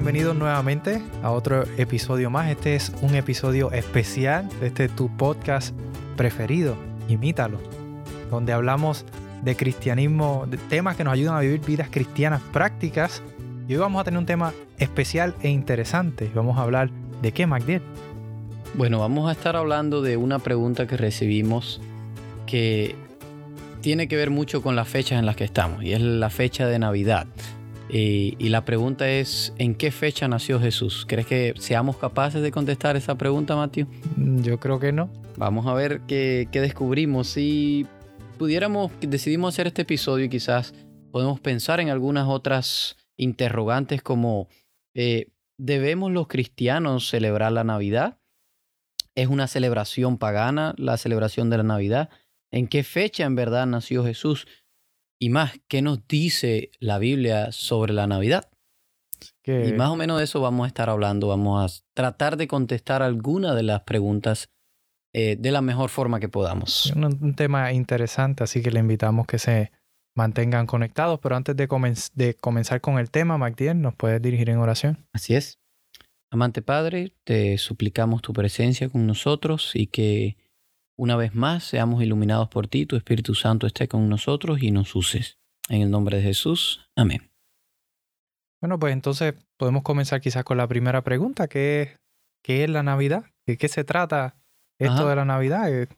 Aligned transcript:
bienvenidos 0.00 0.34
nuevamente 0.34 1.02
a 1.22 1.30
otro 1.30 1.64
episodio 1.76 2.30
más. 2.30 2.50
Este 2.50 2.74
es 2.74 2.90
un 3.02 3.14
episodio 3.14 3.70
especial 3.70 4.48
de 4.58 4.68
este 4.68 4.88
tu 4.88 5.14
podcast 5.14 5.76
preferido, 6.16 6.74
Imítalo, 7.10 7.60
donde 8.30 8.54
hablamos 8.54 9.04
de 9.42 9.56
cristianismo, 9.56 10.46
de 10.48 10.56
temas 10.56 10.96
que 10.96 11.04
nos 11.04 11.12
ayudan 11.12 11.36
a 11.36 11.40
vivir 11.40 11.60
vidas 11.60 11.88
cristianas 11.90 12.40
prácticas. 12.50 13.22
Y 13.68 13.74
hoy 13.74 13.80
vamos 13.80 14.00
a 14.00 14.04
tener 14.04 14.16
un 14.16 14.24
tema 14.24 14.54
especial 14.78 15.34
e 15.42 15.50
interesante. 15.50 16.30
Vamos 16.34 16.56
a 16.56 16.62
hablar 16.62 16.88
de 17.20 17.32
qué, 17.32 17.46
MacDill. 17.46 17.82
Bueno, 18.78 19.00
vamos 19.00 19.28
a 19.28 19.32
estar 19.32 19.54
hablando 19.54 20.00
de 20.00 20.16
una 20.16 20.38
pregunta 20.38 20.86
que 20.86 20.96
recibimos 20.96 21.78
que 22.46 22.94
tiene 23.82 24.08
que 24.08 24.16
ver 24.16 24.30
mucho 24.30 24.62
con 24.62 24.76
las 24.76 24.88
fechas 24.88 25.18
en 25.18 25.26
las 25.26 25.36
que 25.36 25.44
estamos, 25.44 25.84
y 25.84 25.92
es 25.92 26.00
la 26.00 26.30
fecha 26.30 26.66
de 26.66 26.78
Navidad. 26.78 27.26
Y, 27.92 28.36
y, 28.38 28.50
la 28.50 28.64
pregunta 28.64 29.10
es, 29.10 29.52
¿en 29.58 29.74
qué 29.74 29.90
fecha 29.90 30.28
nació 30.28 30.60
Jesús? 30.60 31.04
¿Crees 31.08 31.26
que 31.26 31.54
seamos 31.58 31.96
capaces 31.96 32.40
de 32.40 32.52
contestar 32.52 32.96
esa 32.96 33.16
pregunta, 33.16 33.56
Matthew? 33.56 33.88
Mm, 34.16 34.42
yo 34.42 34.60
creo 34.60 34.78
que 34.78 34.92
no. 34.92 35.10
Vamos 35.36 35.66
a 35.66 35.74
ver 35.74 36.02
qué, 36.06 36.48
qué 36.52 36.60
descubrimos. 36.60 37.26
Si 37.26 37.86
pudiéramos, 38.38 38.92
decidimos 39.00 39.54
hacer 39.54 39.66
este 39.66 39.82
episodio 39.82 40.26
y 40.26 40.28
quizás 40.28 40.72
podemos 41.10 41.40
pensar 41.40 41.80
en 41.80 41.88
algunas 41.88 42.28
otras 42.28 42.96
interrogantes 43.16 44.02
como, 44.02 44.48
eh, 44.94 45.28
¿debemos 45.58 46.12
los 46.12 46.28
cristianos 46.28 47.08
celebrar 47.08 47.52
la 47.52 47.64
Navidad? 47.64 48.18
¿Es 49.14 49.28
una 49.28 49.46
celebración 49.46 50.16
pagana 50.16 50.74
la 50.78 50.96
celebración 50.96 51.50
de 51.50 51.56
la 51.58 51.64
Navidad? 51.64 52.08
¿En 52.50 52.66
qué 52.66 52.82
fecha 52.82 53.24
en 53.24 53.34
verdad 53.34 53.66
nació 53.66 54.04
Jesús? 54.04 54.46
Y 55.20 55.28
más, 55.28 55.52
¿qué 55.68 55.82
nos 55.82 56.06
dice 56.08 56.70
la 56.80 56.98
Biblia 56.98 57.52
sobre 57.52 57.92
la 57.92 58.06
Navidad? 58.06 58.48
Y 59.44 59.72
más 59.72 59.90
o 59.90 59.96
menos 59.96 60.18
de 60.18 60.24
eso 60.24 60.40
vamos 60.40 60.64
a 60.64 60.68
estar 60.68 60.88
hablando. 60.88 61.28
Vamos 61.28 61.82
a 61.82 61.84
tratar 61.94 62.36
de 62.36 62.48
contestar 62.48 63.02
algunas 63.02 63.54
de 63.54 63.62
las 63.64 63.82
preguntas 63.82 64.48
eh, 65.12 65.36
de 65.38 65.50
la 65.50 65.60
mejor 65.60 65.90
forma 65.90 66.20
que 66.20 66.28
podamos. 66.28 66.92
Un, 66.96 67.04
un, 67.04 67.34
tema 67.34 67.72
interesante, 67.72 68.44
así 68.44 68.62
que 68.62 68.70
le 68.70 68.80
invitamos 68.80 69.26
que 69.26 69.38
se 69.38 69.72
mantengan 70.16 70.66
conectados. 70.66 71.18
Pero 71.20 71.36
antes 71.36 71.56
de, 71.56 71.68
comen 71.68 71.94
de 72.14 72.34
comenzar 72.34 72.80
con 72.80 72.98
el 72.98 73.10
tema, 73.10 73.36
Magdiel, 73.36 73.80
¿nos 73.80 73.94
puedes 73.94 74.22
dirigir 74.22 74.48
en 74.48 74.58
oración? 74.58 75.06
Así 75.12 75.34
es. 75.34 75.58
Amante 76.32 76.62
Padre, 76.62 77.12
te 77.24 77.58
suplicamos 77.58 78.22
tu 78.22 78.32
presencia 78.32 78.88
con 78.88 79.06
nosotros 79.06 79.72
y 79.74 79.88
que 79.88 80.36
una 81.00 81.16
vez 81.16 81.34
más 81.34 81.64
seamos 81.64 82.02
iluminados 82.02 82.50
por 82.50 82.68
ti, 82.68 82.84
tu 82.84 82.94
Espíritu 82.94 83.34
Santo 83.34 83.66
esté 83.66 83.88
con 83.88 84.06
nosotros 84.10 84.62
y 84.62 84.70
nos 84.70 84.94
uses. 84.94 85.38
En 85.70 85.80
el 85.80 85.90
nombre 85.90 86.18
de 86.18 86.22
Jesús. 86.22 86.90
Amén. 86.94 87.32
Bueno, 88.60 88.78
pues 88.78 88.92
entonces 88.92 89.32
podemos 89.56 89.82
comenzar 89.82 90.20
quizás 90.20 90.44
con 90.44 90.58
la 90.58 90.68
primera 90.68 91.02
pregunta, 91.02 91.48
¿qué 91.48 91.80
es, 91.80 92.00
qué 92.44 92.64
es 92.64 92.70
la 92.70 92.82
Navidad? 92.82 93.24
¿De 93.46 93.56
qué 93.56 93.68
se 93.68 93.82
trata 93.82 94.36
esto 94.78 94.92
Ajá. 94.92 95.08
de 95.08 95.16
la 95.16 95.24
Navidad? 95.24 95.88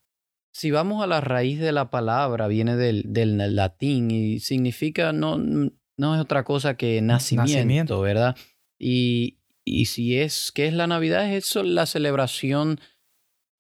Si 0.53 0.71
vamos 0.71 1.03
a 1.03 1.09
la 1.09 1.21
raíz 1.21 1.59
de 1.59 1.73
la 1.73 1.91
palabra, 1.91 2.47
viene 2.47 2.77
del, 2.77 3.03
del 3.13 3.57
latín 3.57 4.13
y 4.13 4.39
significa, 4.39 5.13
no, 5.13 5.37
no 5.37 6.15
es 6.15 6.21
otra 6.21 6.45
cosa 6.45 6.77
que 6.77 7.03
nacimiento, 7.03 7.53
nacimiento. 7.53 8.01
¿verdad? 8.03 8.37
Y, 8.79 9.41
y 9.65 9.87
si 9.87 10.21
es, 10.21 10.53
¿qué 10.53 10.69
es 10.69 10.75
la 10.75 10.87
Navidad? 10.87 11.29
Es 11.29 11.47
eso, 11.47 11.65
la 11.65 11.87
celebración 11.87 12.79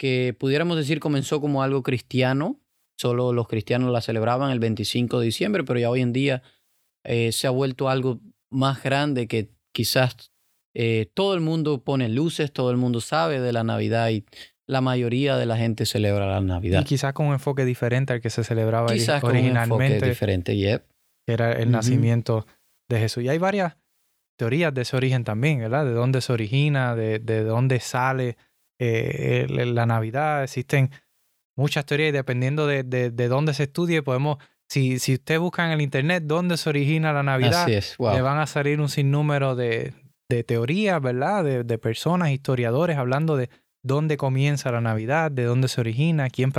que 0.03 0.34
pudiéramos 0.36 0.77
decir 0.77 0.98
comenzó 0.98 1.41
como 1.41 1.62
algo 1.62 1.84
cristiano, 1.84 2.58
solo 2.98 3.33
los 3.33 3.47
cristianos 3.47 3.92
la 3.92 4.01
celebraban 4.01 4.51
el 4.51 4.58
25 4.58 5.20
de 5.20 5.27
diciembre, 5.27 5.63
pero 5.63 5.79
ya 5.79 5.90
hoy 5.90 6.01
en 6.01 6.13
día 6.13 6.42
eh, 7.05 7.30
se 7.30 7.46
ha 7.46 7.51
vuelto 7.51 7.89
algo 7.89 8.18
más 8.51 8.83
grande 8.83 9.29
que 9.29 9.51
quizás 9.70 10.33
eh, 10.74 11.08
todo 11.14 11.35
el 11.35 11.41
mundo 11.41 11.85
pone 11.85 12.08
luces, 12.08 12.52
todo 12.52 12.73
el 12.73 12.79
mundo 12.79 13.01
sabe 13.01 13.41
de 13.41 13.52
la 13.52 13.62
Navidad 13.62 14.11
y 14.11 14.24
la 14.67 14.80
mayoría 14.80 15.36
de 15.36 15.46
la 15.46 15.57
gente 15.57 15.86
celebra 15.86 16.27
la 16.27 16.41
Navidad. 16.41 16.80
Y 16.80 16.85
quizás 16.85 17.12
con 17.12 17.27
un 17.27 17.35
enfoque 17.35 17.64
diferente 17.64 18.12
al 18.12 18.20
que 18.20 18.30
se 18.30 18.42
celebraba 18.42 18.89
quizás 18.92 19.23
originalmente. 19.23 19.68
Con 19.68 19.77
un 19.77 19.83
enfoque 19.85 20.08
diferente, 20.08 20.57
yep. 20.57 20.85
Que 21.24 21.35
era 21.35 21.52
el 21.52 21.68
uh 21.68 21.70
-huh. 21.70 21.74
nacimiento 21.74 22.45
de 22.89 22.98
Jesús. 22.98 23.23
Y 23.23 23.29
hay 23.29 23.39
varias 23.39 23.77
teorías 24.36 24.74
de 24.74 24.83
ese 24.83 24.96
origen 24.96 25.23
también, 25.23 25.61
¿verdad? 25.61 25.85
De 25.85 25.92
dónde 25.92 26.20
se 26.23 26.33
origina, 26.33 26.96
de, 26.96 27.20
de 27.20 27.45
dónde 27.45 27.79
sale 27.79 28.36
eh, 28.82 29.46
la 29.48 29.86
Navidad. 29.86 30.42
Existen 30.42 30.90
muchas 31.56 31.86
teorías 31.86 32.08
y 32.08 32.12
dependiendo 32.12 32.66
de, 32.66 32.82
de, 32.82 33.10
de, 33.10 33.28
dónde 33.28 33.54
se 33.54 33.64
estudie, 33.64 34.02
podemos, 34.02 34.38
si, 34.68 34.98
si 34.98 35.14
usted 35.14 35.38
busca 35.38 35.64
en 35.64 35.72
el 35.72 35.80
Internet 35.80 36.24
dónde 36.26 36.56
se 36.56 36.68
origina 36.68 37.12
la 37.12 37.22
Navidad, 37.22 37.68
es. 37.68 37.96
wow. 37.98 38.14
le 38.14 38.22
van 38.22 38.38
a 38.38 38.46
salir 38.46 38.80
un 38.80 38.88
sinnúmero 38.88 39.54
de, 39.54 39.94
de 40.28 40.42
teorías, 40.44 41.00
¿verdad? 41.00 41.44
De, 41.44 41.64
de, 41.64 41.78
personas, 41.78 42.30
historiadores, 42.30 42.96
hablando 42.96 43.36
de 43.36 43.50
dónde 43.84 44.16
comienza 44.16 44.72
la 44.72 44.80
Navidad, 44.80 45.30
de 45.30 45.44
dónde 45.44 45.68
se 45.68 45.80
origina, 45.80 46.28
quién, 46.30 46.52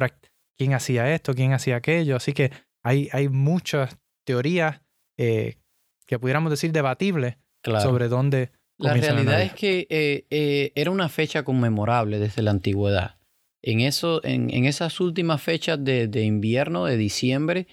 quién 0.58 0.74
hacía 0.74 1.14
esto, 1.14 1.34
quién 1.34 1.54
hacía 1.54 1.76
aquello. 1.76 2.16
Así 2.16 2.34
que 2.34 2.52
hay, 2.84 3.10
hay 3.12 3.30
muchas 3.30 3.98
teorías 4.26 4.82
eh, 5.18 5.58
que 6.06 6.20
pudiéramos 6.20 6.52
decir 6.52 6.72
debatibles 6.72 7.38
claro. 7.62 7.84
sobre 7.84 8.08
dónde 8.08 8.52
la 8.78 8.94
realidad 8.94 9.42
es 9.42 9.54
que 9.54 9.88
eh, 9.90 10.26
eh, 10.30 10.72
era 10.76 10.92
una 10.92 11.10
fecha 11.10 11.44
conmemorable 11.44 12.20
desde 12.20 12.42
la 12.42 12.52
antigüedad. 12.52 13.18
En, 13.62 13.80
eso, 13.80 14.24
en, 14.24 14.50
en 14.50 14.66
esas 14.66 15.00
últimas 15.00 15.42
fechas 15.42 15.84
de, 15.84 16.08
de, 16.08 16.24
invierno, 16.24 16.86
de 16.86 16.98
diciembre, 16.98 17.68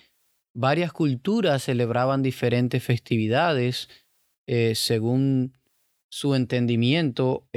varias 0.55 0.93
culturas 0.93 1.65
celebraban 1.65 2.23
diferentes 2.23 2.83
festividades 2.83 3.89
eh, 4.47 4.75
según 4.75 5.55
su 6.11 6.35
entendimiento. 6.35 7.49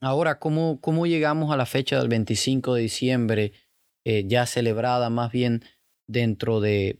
Ahora, 0.00 0.38
¿cómo, 0.38 0.80
¿cómo, 0.80 1.06
llegamos 1.06 1.52
a 1.52 1.56
la 1.56 1.66
fecha 1.66 1.98
del 1.98 2.08
25 2.08 2.74
de 2.74 2.82
diciembre, 2.82 3.52
ya 4.04 4.46
celebrada 4.46 5.10
más 5.10 5.30
bien 5.30 5.62
dentro 6.08 6.60
de, 6.60 6.98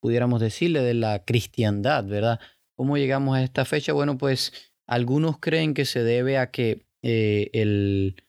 pudiéramos 0.00 0.40
decirle, 0.40 0.80
de 0.80 0.94
la 0.94 1.24
cristiandad, 1.24 2.04
¿verdad? 2.04 2.40
¿Cómo 2.78 2.96
llegamos 2.96 3.36
a 3.36 3.42
esta 3.42 3.64
fecha? 3.64 3.92
Bueno, 3.92 4.18
pues 4.18 4.52
algunos 4.86 5.40
creen 5.40 5.74
que 5.74 5.84
se 5.84 6.04
debe 6.04 6.38
a 6.38 6.52
que 6.52 6.86
eh, 7.02 7.50
el, 7.52 8.22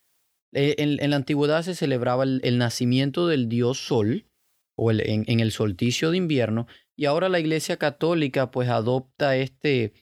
en, 0.52 0.98
en, 1.04 1.10
la 1.12 1.18
antigüedad 1.18 1.62
se 1.62 1.76
celebraba 1.76 2.24
el, 2.24 2.58
nacimiento 2.58 3.28
del 3.28 3.48
dios 3.48 3.78
Sol, 3.78 4.26
o 4.76 4.90
en, 4.90 5.24
en, 5.28 5.40
el 5.40 5.52
solsticio 5.52 6.09
de 6.09 6.18
invierno, 6.18 6.66
y 6.98 7.06
ahora 7.06 7.30
la 7.30 7.40
Iglesia 7.40 7.78
Católica 7.78 8.50
pues 8.50 8.70
adopta 8.70 9.38
este, 9.38 9.94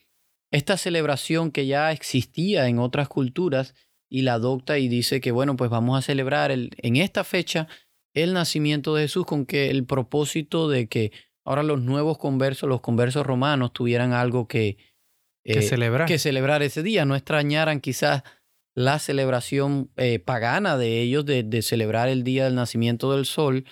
esta 0.49 0.77
celebración 0.77 1.51
que 1.51 1.67
ya 1.67 1.91
existía 1.91 2.69
en 2.69 2.79
otras 2.79 3.09
culturas 3.09 3.75
y 4.09 4.21
la 4.21 4.35
adopta 4.35 4.79
y 4.79 4.87
dice 4.87 5.19
que 5.19 5.31
bueno, 5.31 5.57
pues 5.57 5.69
vamos 5.69 5.99
a 5.99 6.01
celebrar 6.01 6.51
el, 6.51 6.71
en 6.77 6.95
esta 6.95 7.25
fecha 7.25 7.67
el 8.13 8.31
nacimiento 8.31 8.95
de 8.95 9.01
Jesús 9.01 9.25
con 9.25 9.45
que 9.45 9.69
el 9.69 9.85
propósito 9.85 10.69
de 10.69 10.87
que 10.87 11.11
ahora 11.47 11.63
los 11.63 11.81
nuevos 11.81 12.17
conversos, 12.17 12.67
los 12.67 12.81
conversos 12.81 13.25
romanos, 13.25 13.71
tuvieran 13.71 14.11
algo 14.11 14.49
que, 14.49 14.77
eh, 15.45 15.53
que, 15.53 15.61
celebrar. 15.61 16.05
que 16.05 16.19
celebrar 16.19 16.61
ese 16.61 16.83
día, 16.83 17.05
no 17.05 17.15
extrañaran 17.15 17.79
quizás 17.79 18.23
la 18.75 18.99
celebración 18.99 19.89
eh, 19.95 20.19
pagana 20.19 20.77
de 20.77 21.01
ellos 21.01 21.25
de, 21.25 21.43
de, 21.43 21.61
celebrar 21.61 22.09
el 22.09 22.25
día 22.25 22.43
del 22.43 22.55
nacimiento 22.55 23.13
del 23.13 23.25
sol 23.25 23.63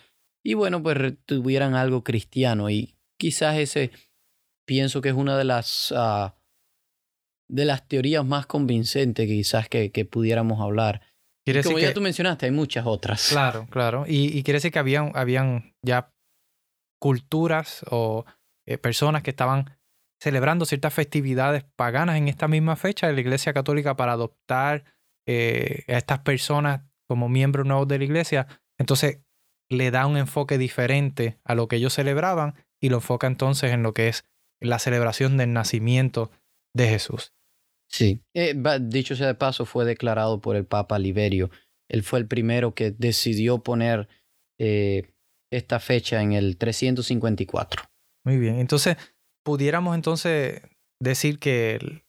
y 0.42 0.54
bueno, 0.54 0.82
pues 0.82 1.16
tuvieran 1.26 1.76
algo 1.76 2.04
cristiano 2.04 2.70
y 2.70 2.96
quizás 3.20 3.58
ese 3.58 3.92
pienso 4.66 5.02
que 5.02 5.10
es 5.10 5.16
una 5.16 5.38
de 5.38 5.44
las 5.44 5.92
uh, 5.92 6.32
de 7.50 7.66
las 7.66 7.88
teorías 7.88 8.26
más 8.26 8.46
convincentes 8.46 9.28
quizás 9.28 9.68
que, 9.68 9.92
que 9.92 10.06
pudiéramos 10.06 10.62
hablar. 10.62 11.02
Como 11.64 11.78
ya 11.78 11.90
que, 11.90 11.94
tú 11.94 12.02
mencionaste, 12.02 12.48
hay 12.48 12.52
muchas 12.52 12.88
otras. 12.88 13.30
Claro, 13.30 13.68
claro. 13.70 14.06
Y, 14.08 14.36
y 14.36 14.42
quiere 14.42 14.58
decir 14.58 14.72
que 14.72 14.80
habían, 14.80 15.12
habían 15.14 15.76
ya 15.84 16.15
culturas 17.06 17.86
o 17.92 18.26
eh, 18.66 18.80
personas 18.80 19.22
que 19.22 19.30
estaban 19.30 19.78
celebrando 20.20 20.66
ciertas 20.66 20.92
festividades 20.92 21.64
paganas 21.76 22.18
en 22.18 22.28
esta 22.28 22.48
misma 22.48 22.76
fecha 22.76 23.06
de 23.06 23.14
la 23.14 23.22
Iglesia 23.22 23.54
Católica 23.54 23.96
para 23.96 24.14
adoptar 24.14 24.86
eh, 25.28 25.84
a 25.88 25.98
estas 25.98 26.22
personas 26.22 26.82
como 27.08 27.30
miembros 27.30 27.68
nuevos 27.68 27.88
de 27.88 28.00
la 28.00 28.06
Iglesia. 28.06 28.48
Entonces 28.80 29.20
le 29.70 29.92
da 29.92 30.08
un 30.08 30.18
enfoque 30.18 30.58
diferente 30.58 31.38
a 31.44 31.54
lo 31.54 31.68
que 31.68 31.76
ellos 31.76 31.94
celebraban 31.94 32.56
y 32.82 32.90
lo 32.90 32.96
enfoca 32.96 33.28
entonces 33.28 33.72
en 33.72 33.84
lo 33.84 33.94
que 33.94 34.08
es 34.08 34.26
la 34.60 34.80
celebración 34.80 35.38
del 35.38 35.54
nacimiento 35.54 36.32
de 36.74 36.88
Jesús. 36.88 37.36
Sí, 37.88 38.24
eh, 38.34 38.56
dicho 38.82 39.16
sea 39.16 39.28
de 39.28 39.36
paso, 39.36 39.68
fue 39.68 39.86
declarado 39.86 40.42
por 40.42 40.56
el 40.56 40.66
Papa 40.66 40.98
Liberio. 40.98 41.52
Él 41.88 42.02
fue 42.02 42.18
el 42.18 42.28
primero 42.28 42.74
que 42.74 42.90
decidió 42.90 43.62
poner 43.62 44.08
eh, 44.58 45.14
esta 45.52 45.80
fecha 45.80 46.22
en 46.22 46.34
el 46.34 46.58
354. 46.58 47.84
Muy 48.26 48.38
bien, 48.38 48.60
entonces, 48.60 48.98
pudiéramos 49.44 49.96
entonces 49.96 50.62
decir 51.00 51.40
que 51.40 51.76
el, 51.76 52.04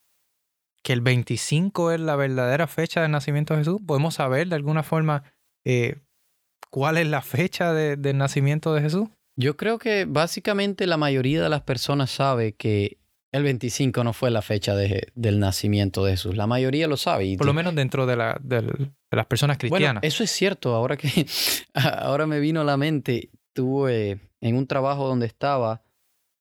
que 0.83 0.93
el 0.93 1.01
25 1.01 1.93
es 1.93 2.01
la 2.01 2.17
verdadera 2.17 2.67
fecha 2.67 3.03
del 3.03 3.11
nacimiento 3.11 3.55
de 3.55 3.61
Jesús. 3.61 3.81
¿Podemos 3.87 4.15
saber 4.15 4.49
de 4.49 4.57
alguna 4.57 4.83
forma 4.83 5.25
eh, 5.65 6.01
cuál 6.71 6.97
es 6.97 7.07
la 7.07 7.23
fecha 7.23 7.73
de, 7.73 7.97
del 7.97 8.19
nacimiento 8.19 8.73
de 8.73 8.83
Jesús? 8.83 9.09
Yo 9.37 9.57
creo 9.57 9.79
que 9.79 10.07
básicamente 10.07 10.87
la 10.87 10.97
mayoría 10.97 11.43
de 11.43 11.49
las 11.49 11.63
personas 11.63 12.11
sabe 12.11 12.55
que 12.55 12.99
El 13.33 13.43
25 13.43 14.05
no 14.05 14.13
fue 14.13 14.31
la 14.31 14.41
fecha 14.41 14.75
de, 14.75 15.09
del 15.15 15.41
nacimiento 15.41 16.05
de 16.05 16.13
Jesús. 16.13 16.37
La 16.37 16.47
mayoría 16.47 16.89
lo 16.89 16.97
sabe. 16.97 17.37
Por 17.37 17.47
lo 17.47 17.53
menos 17.53 17.75
dentro 17.75 18.07
de, 18.07 18.17
la, 18.17 18.39
de 18.43 18.63
las 19.11 19.27
personas 19.27 19.59
cristianas. 19.59 19.95
Bueno, 19.95 20.01
eso 20.03 20.25
es 20.25 20.31
cierto. 20.31 20.75
Ahora 20.75 20.97
que 20.97 21.27
ahora 21.75 22.27
me 22.27 22.41
vino 22.41 22.61
a 22.61 22.65
la 22.65 22.77
mente, 22.77 23.31
tuve 23.53 24.21
en 24.41 24.57
un 24.57 24.67
trabajo 24.67 25.09
donde 25.09 25.27
estaba, 25.27 25.83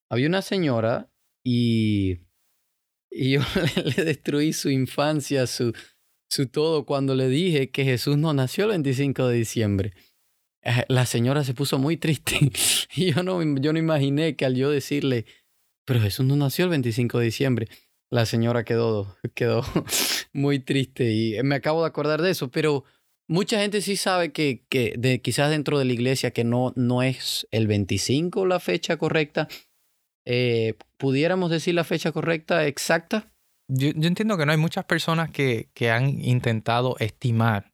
había 0.10 0.28
una 0.28 0.42
señora 0.42 1.10
y, 1.44 2.20
y 3.10 3.32
yo 3.32 3.42
le 3.98 4.04
destruí 4.04 4.54
su 4.54 4.70
infancia, 4.70 5.48
su, 5.48 5.74
su 6.30 6.48
todo, 6.48 6.86
cuando 6.86 7.16
le 7.16 7.28
dije 7.30 7.72
que 7.72 7.84
Jesús 7.84 8.18
no 8.18 8.34
nació 8.34 8.66
el 8.66 8.72
25 8.72 9.28
de 9.28 9.36
diciembre. 9.36 9.94
Eh, 10.62 10.84
la 10.88 11.06
señora 11.06 11.44
se 11.44 11.54
puso 11.54 11.78
muy 11.78 11.98
triste 11.98 12.52
y 12.96 13.14
yo 13.14 13.24
no, 13.24 13.42
yo 13.60 13.74
no 13.74 13.80
imaginé 13.80 14.36
que 14.36 14.46
al 14.46 14.56
yo 14.56 14.70
decirle, 14.70 15.26
pero 15.86 16.02
Jesús 16.02 16.26
no 16.26 16.36
nació 16.36 16.66
el 16.66 16.72
25 16.72 17.20
de 17.20 17.26
diciembre, 17.26 17.68
la 18.12 18.26
señora 18.26 18.64
quedó, 18.64 19.18
quedó 19.34 19.64
muy 20.34 20.60
triste 20.60 21.12
y 21.12 21.42
me 21.44 21.56
acabo 21.56 21.82
de 21.82 21.88
acordar 21.88 22.22
de 22.22 22.32
eso, 22.32 22.50
pero 22.52 22.84
mucha 23.28 23.60
gente 23.60 23.82
sí 23.82 23.96
sabe 23.96 24.32
que, 24.32 24.66
que 24.70 24.96
de, 24.98 25.22
quizás 25.22 25.50
dentro 25.50 25.80
de 25.80 25.86
la 25.86 25.94
iglesia 25.94 26.32
que 26.32 26.44
no, 26.44 26.74
no 26.76 27.04
es 27.04 27.48
el 27.52 27.68
25 27.68 28.46
la 28.46 28.60
fecha 28.60 28.98
correcta. 28.98 29.48
Eh, 30.26 30.74
¿Pudiéramos 30.98 31.52
decir 31.52 31.76
la 31.76 31.84
fecha 31.84 32.12
correcta 32.12 32.66
exacta? 32.66 33.32
Yo, 33.68 33.90
entiendo 33.90 34.38
que 34.38 34.46
no 34.46 34.52
hay 34.52 34.58
muchas 34.58 34.86
personas 34.86 35.32
que, 35.32 35.70
que 35.74 35.90
han 35.90 36.24
intentado 36.24 36.98
estimar 37.00 37.74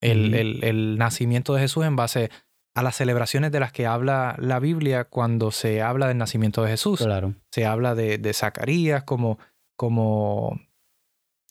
el, 0.00 0.34
el, 0.34 0.98
nacimiento 0.98 1.54
de 1.54 1.60
Jesús 1.60 1.84
en 1.84 1.96
base 1.96 2.30
a 2.74 2.82
las 2.82 2.96
celebraciones 2.96 3.52
de 3.52 3.60
las 3.60 3.72
que 3.72 3.86
habla 3.86 4.34
la 4.38 4.58
Biblia 4.58 5.04
cuando 5.04 5.50
se 5.50 5.82
habla 5.82 6.08
del 6.08 6.18
nacimiento 6.18 6.62
de 6.62 6.70
Jesús. 6.70 7.00
Claro. 7.00 7.34
Se 7.50 7.66
habla 7.66 7.94
de, 7.94 8.18
de 8.18 8.32
Zacarías 8.32 9.04
como, 9.04 9.38
como, 9.76 10.58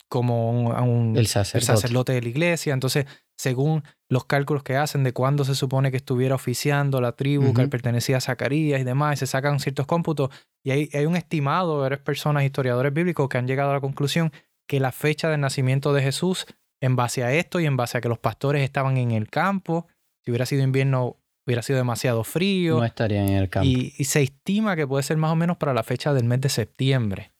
como 0.10 0.52
un, 0.52 1.16
el, 1.16 1.28
sacerdote. 1.28 2.14
de 2.14 2.22
la 2.22 2.30
iglesia. 2.30 2.74
Entonces, 2.74 3.06
según 3.38 3.84
los 4.10 4.26
cálculos 4.26 4.64
que 4.64 4.78
hacen 4.78 5.04
de 5.04 5.14
cuándo 5.14 5.46
se 5.46 5.54
supone 5.54 5.92
que 5.92 5.98
estuviera 5.98 6.36
oficiando 6.36 7.02
la 7.02 7.12
tribu 7.12 7.54
que 7.54 7.68
pertenecía 7.68 8.18
a 8.18 8.22
Zacarías 8.22 8.82
y 8.82 8.84
demás, 8.84 9.20
se 9.20 9.28
sacan 9.28 9.60
ciertos 9.60 9.86
cómputos. 9.86 10.30
Y 10.64 10.72
hay, 10.72 10.90
hay 10.94 11.06
un 11.06 11.16
estimado 11.16 11.76
de 11.76 11.82
varias 11.84 12.02
personas, 12.02 12.44
historiadores 12.44 12.94
bíblicos, 12.94 13.30
que 13.30 13.38
han 13.38 13.48
llegado 13.48 13.72
a 13.72 13.74
la 13.74 13.82
conclusión 13.82 14.32
que 14.68 14.80
la 14.80 14.92
fecha 14.92 15.30
del 15.30 15.42
nacimiento 15.42 15.94
de 15.94 16.02
Jesús, 16.02 16.46
en 16.82 16.96
base 16.96 17.24
a 17.24 17.34
esto 17.34 17.60
y 17.60 17.66
en 17.66 17.78
base 17.78 17.98
a 17.98 18.02
que 18.02 18.10
los 18.10 18.20
pastores 18.20 18.64
estaban 18.64 18.98
en 18.98 19.12
el 19.12 19.30
campo, 19.30 19.88
si 20.24 20.32
hubiera 20.32 20.46
sido 20.46 20.64
invierno, 20.64 21.18
hubiera 21.46 21.62
sido 21.62 21.78
demasiado 21.78 22.24
frío. 22.24 22.78
No 22.78 22.86
estarían 22.86 23.30
en 23.30 23.36
el 23.36 23.50
campo. 23.50 23.68
Y, 23.68 23.92
se 24.04 24.22
estima 24.22 24.76
que 24.76 24.88
puede 24.88 25.04
ser 25.04 25.18
más 25.18 25.32
o 25.32 25.36
menos 25.36 25.58
para 25.58 25.74
la 25.74 25.84
fecha 25.84 26.14
del 26.14 26.26
mes 26.26 26.42
de 26.42 26.50
septiembre. 26.50 27.32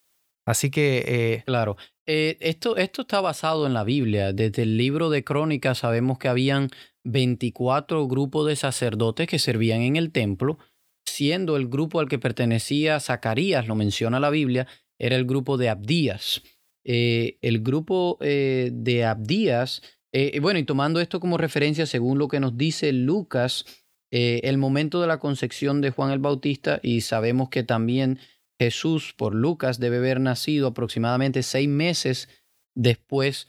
Así 0.46 0.70
que... 0.70 1.04
Eh, 1.06 1.42
claro. 1.46 1.76
Eh, 2.06 2.36
esto, 2.40 2.76
esto 2.76 3.02
está 3.02 3.20
basado 3.20 3.66
en 3.66 3.74
la 3.74 3.84
Biblia. 3.84 4.32
Desde 4.32 4.62
el 4.62 4.76
libro 4.76 5.08
de 5.08 5.22
Crónicas 5.22 5.78
sabemos 5.78 6.18
que 6.18 6.28
habían 6.28 6.70
24 7.04 8.08
grupos 8.08 8.48
de 8.48 8.56
sacerdotes 8.56 9.28
que 9.28 9.38
servían 9.38 9.82
en 9.82 9.96
el 9.96 10.10
templo, 10.10 10.58
siendo 11.06 11.56
el 11.56 11.68
grupo 11.68 12.00
al 12.00 12.08
que 12.08 12.18
pertenecía 12.18 12.98
Zacarías, 12.98 13.68
lo 13.68 13.76
menciona 13.76 14.18
la 14.18 14.30
Biblia, 14.30 14.66
era 14.98 15.14
el 15.14 15.24
grupo 15.24 15.56
de 15.56 15.68
Abdías. 15.68 16.42
Eh, 16.84 17.38
el 17.42 17.60
grupo 17.60 18.18
de 18.20 19.04
Abdías 19.04 19.82
eh, 20.12 20.38
bueno, 20.40 20.58
y 20.58 20.64
tomando 20.64 21.00
esto 21.00 21.20
como 21.20 21.38
referencia, 21.38 21.86
según 21.86 22.18
lo 22.18 22.28
que 22.28 22.38
nos 22.38 22.58
dice 22.58 22.92
Lucas, 22.92 23.64
eh, 24.10 24.40
el 24.44 24.58
momento 24.58 25.00
de 25.00 25.06
la 25.06 25.18
concepción 25.18 25.80
de 25.80 25.90
Juan 25.90 26.10
el 26.10 26.18
Bautista, 26.18 26.80
y 26.82 27.00
sabemos 27.00 27.48
que 27.48 27.62
también 27.62 28.18
Jesús 28.60 29.14
por 29.16 29.34
Lucas 29.34 29.80
debe 29.80 29.96
haber 29.96 30.20
nacido 30.20 30.68
aproximadamente 30.68 31.42
seis 31.42 31.68
meses 31.68 32.28
después 32.74 33.48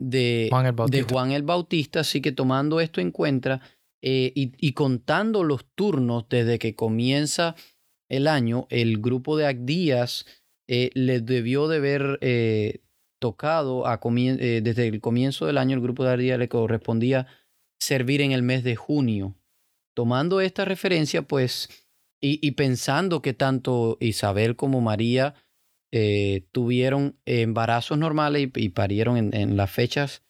de 0.00 0.48
Juan 1.08 1.30
el 1.30 1.42
Bautista, 1.42 2.00
así 2.00 2.20
que 2.20 2.32
tomando 2.32 2.80
esto 2.80 3.00
en 3.00 3.12
cuenta 3.12 3.60
eh, 4.02 4.32
y, 4.34 4.72
contando 4.72 5.44
los 5.44 5.66
turnos 5.74 6.26
desde 6.28 6.58
que 6.58 6.74
comienza 6.74 7.54
el 8.08 8.26
año, 8.26 8.66
el 8.70 8.98
grupo 8.98 9.36
de 9.36 9.46
Agdías 9.46 10.26
le 10.66 11.20
debió 11.20 11.68
de 11.68 11.76
haber 11.76 12.18
tocado 13.20 13.86
a 13.86 14.00
eh, 14.02 14.60
desde 14.62 14.88
el 14.88 15.00
comienzo 15.00 15.46
del 15.46 15.58
año, 15.58 15.76
el 15.76 15.82
grupo 15.82 16.02
de 16.02 16.10
Ardía 16.10 16.38
le 16.38 16.48
correspondía 16.48 17.26
servir 17.78 18.22
en 18.22 18.32
el 18.32 18.42
mes 18.42 18.64
de 18.64 18.74
junio. 18.74 19.36
Tomando 19.94 20.40
esta 20.40 20.64
referencia, 20.64 21.22
pues, 21.22 21.68
y, 22.22 22.50
pensando 22.52 23.22
que 23.22 23.32
tanto 23.32 23.96
Isabel 24.00 24.54
como 24.54 24.82
María 24.82 25.34
eh, 25.90 26.46
tuvieron 26.52 27.18
embarazos 27.24 27.96
normales 27.96 28.50
y, 28.54 28.68
parieron 28.70 29.34
en, 29.34 29.56
las 29.56 29.70
fechas 29.70 30.22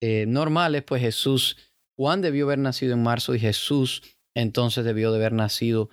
eh, 0.00 0.24
normales, 0.26 0.82
pues 0.82 1.02
Jesús, 1.02 1.56
Juan 1.96 2.20
debió 2.20 2.46
haber 2.46 2.58
nacido 2.58 2.94
en 2.94 3.02
marzo 3.02 3.34
y 3.34 3.38
Jesús 3.38 4.02
entonces 4.34 4.84
debió 4.84 5.12
de 5.12 5.18
haber 5.18 5.32
nacido 5.32 5.90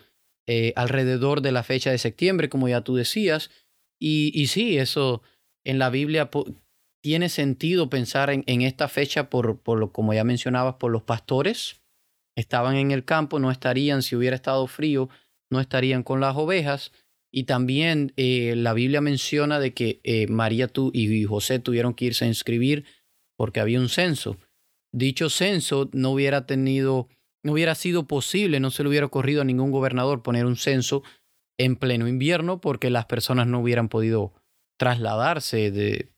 alrededor 0.76 1.42
de 1.42 1.52
la 1.52 1.62
fecha 1.64 1.92
de 1.92 1.98
septiembre, 1.98 2.50
como 2.50 2.70
ya 2.70 2.82
tú 2.82 2.96
decías. 2.96 3.52
Y, 4.00 4.32
y 4.34 4.48
sí, 4.48 4.78
eso 4.78 5.22
en 5.68 5.80
la 5.80 5.90
Biblia 5.90 6.30
tiene 7.04 7.28
sentido 7.28 7.90
pensar 7.90 8.30
en, 8.30 8.62
esta 8.62 8.88
fecha 8.88 9.30
por, 9.30 9.60
lo, 9.78 9.92
como 9.92 10.14
ya 10.14 10.24
mencionabas, 10.24 10.76
por 10.76 10.92
los 10.92 11.04
pastores. 11.04 11.82
Estaban 12.38 12.78
en 12.78 12.92
el 12.92 13.04
campo, 13.04 13.38
no 13.40 13.52
estarían, 13.52 14.02
si 14.02 14.16
hubiera 14.16 14.36
estado 14.36 14.66
frío, 14.68 15.10
no 15.52 15.60
estarían 15.60 16.04
con 16.04 16.22
las 16.22 16.38
ovejas. 16.38 16.94
Y 17.34 17.44
también 17.44 18.14
eh, 18.16 18.56
la 18.56 18.74
Biblia 18.74 19.02
menciona 19.02 19.60
de 19.60 19.74
que 19.74 20.00
eh, 20.06 20.28
María 20.28 20.70
tú 20.70 20.90
y 20.94 21.26
José 21.26 21.60
tuvieron 21.60 21.94
que 21.94 22.06
irse 22.06 22.24
a 22.24 22.30
inscribir 22.30 22.86
porque 23.38 23.60
había 23.60 23.82
un 23.82 23.90
censo. 23.90 24.38
Dicho 24.94 25.30
censo 25.30 25.90
no 25.92 26.12
hubiera 26.12 26.46
tenido, 26.46 27.10
no 27.44 27.52
hubiera 27.52 27.76
sido 27.76 28.08
posible, 28.08 28.62
no 28.62 28.72
se 28.72 28.84
le 28.84 28.90
hubiera 28.90 29.06
ocurrido 29.06 29.42
a 29.42 29.46
ningún 29.46 29.72
gobernador 29.72 30.24
poner 30.24 30.46
un 30.46 30.56
censo 30.56 31.04
en 31.60 31.76
pleno 31.76 32.08
invierno 32.08 32.62
porque 32.62 32.90
las 32.90 33.06
personas 33.06 33.48
no 33.48 33.60
hubieran 33.60 33.90
podido 33.90 34.34
trasladarse 34.78 35.72
de, 35.72 36.12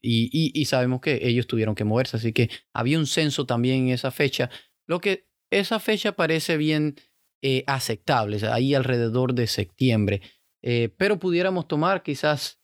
y, 0.00 0.50
y, 0.54 0.64
sabemos 0.64 1.00
que 1.00 1.20
ellos 1.22 1.46
tuvieron 1.46 1.74
que 1.74 1.84
moverse, 1.84 2.16
así 2.16 2.32
que 2.32 2.50
había 2.74 2.98
un 2.98 3.06
censo 3.06 3.46
también 3.46 3.86
en 3.86 3.94
esa 3.94 4.10
fecha, 4.10 4.50
lo 4.88 5.00
que 5.00 5.28
esa 5.50 5.78
fecha 5.78 6.12
parece 6.12 6.56
bien 6.56 6.96
eh, 7.42 7.64
aceptable, 7.66 8.38
ahí 8.48 8.74
alrededor 8.74 9.34
de 9.34 9.46
septiembre, 9.46 10.22
eh, 10.62 10.92
pero 10.96 11.18
pudiéramos 11.18 11.68
tomar 11.68 12.02
quizás 12.02 12.60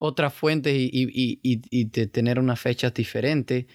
otras 0.00 0.32
fuentes 0.32 0.74
y, 0.76 0.90
y, 0.92 1.40
y 1.42 1.86
tener 1.86 2.38
unas 2.38 2.60
fechas 2.60 2.94
diferentes. 2.94 3.66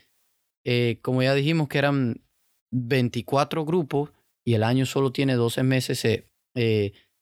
Eh, 0.66 1.00
como 1.02 1.22
ya 1.22 1.34
dijimos 1.34 1.68
que 1.68 1.78
eran 1.78 2.24
24 2.72 3.66
grupos 3.66 4.12
y 4.46 4.54
el 4.54 4.64
año 4.64 4.86
solo 4.86 5.12
tiene 5.12 5.36
12 5.36 5.64
meses, 5.64 6.06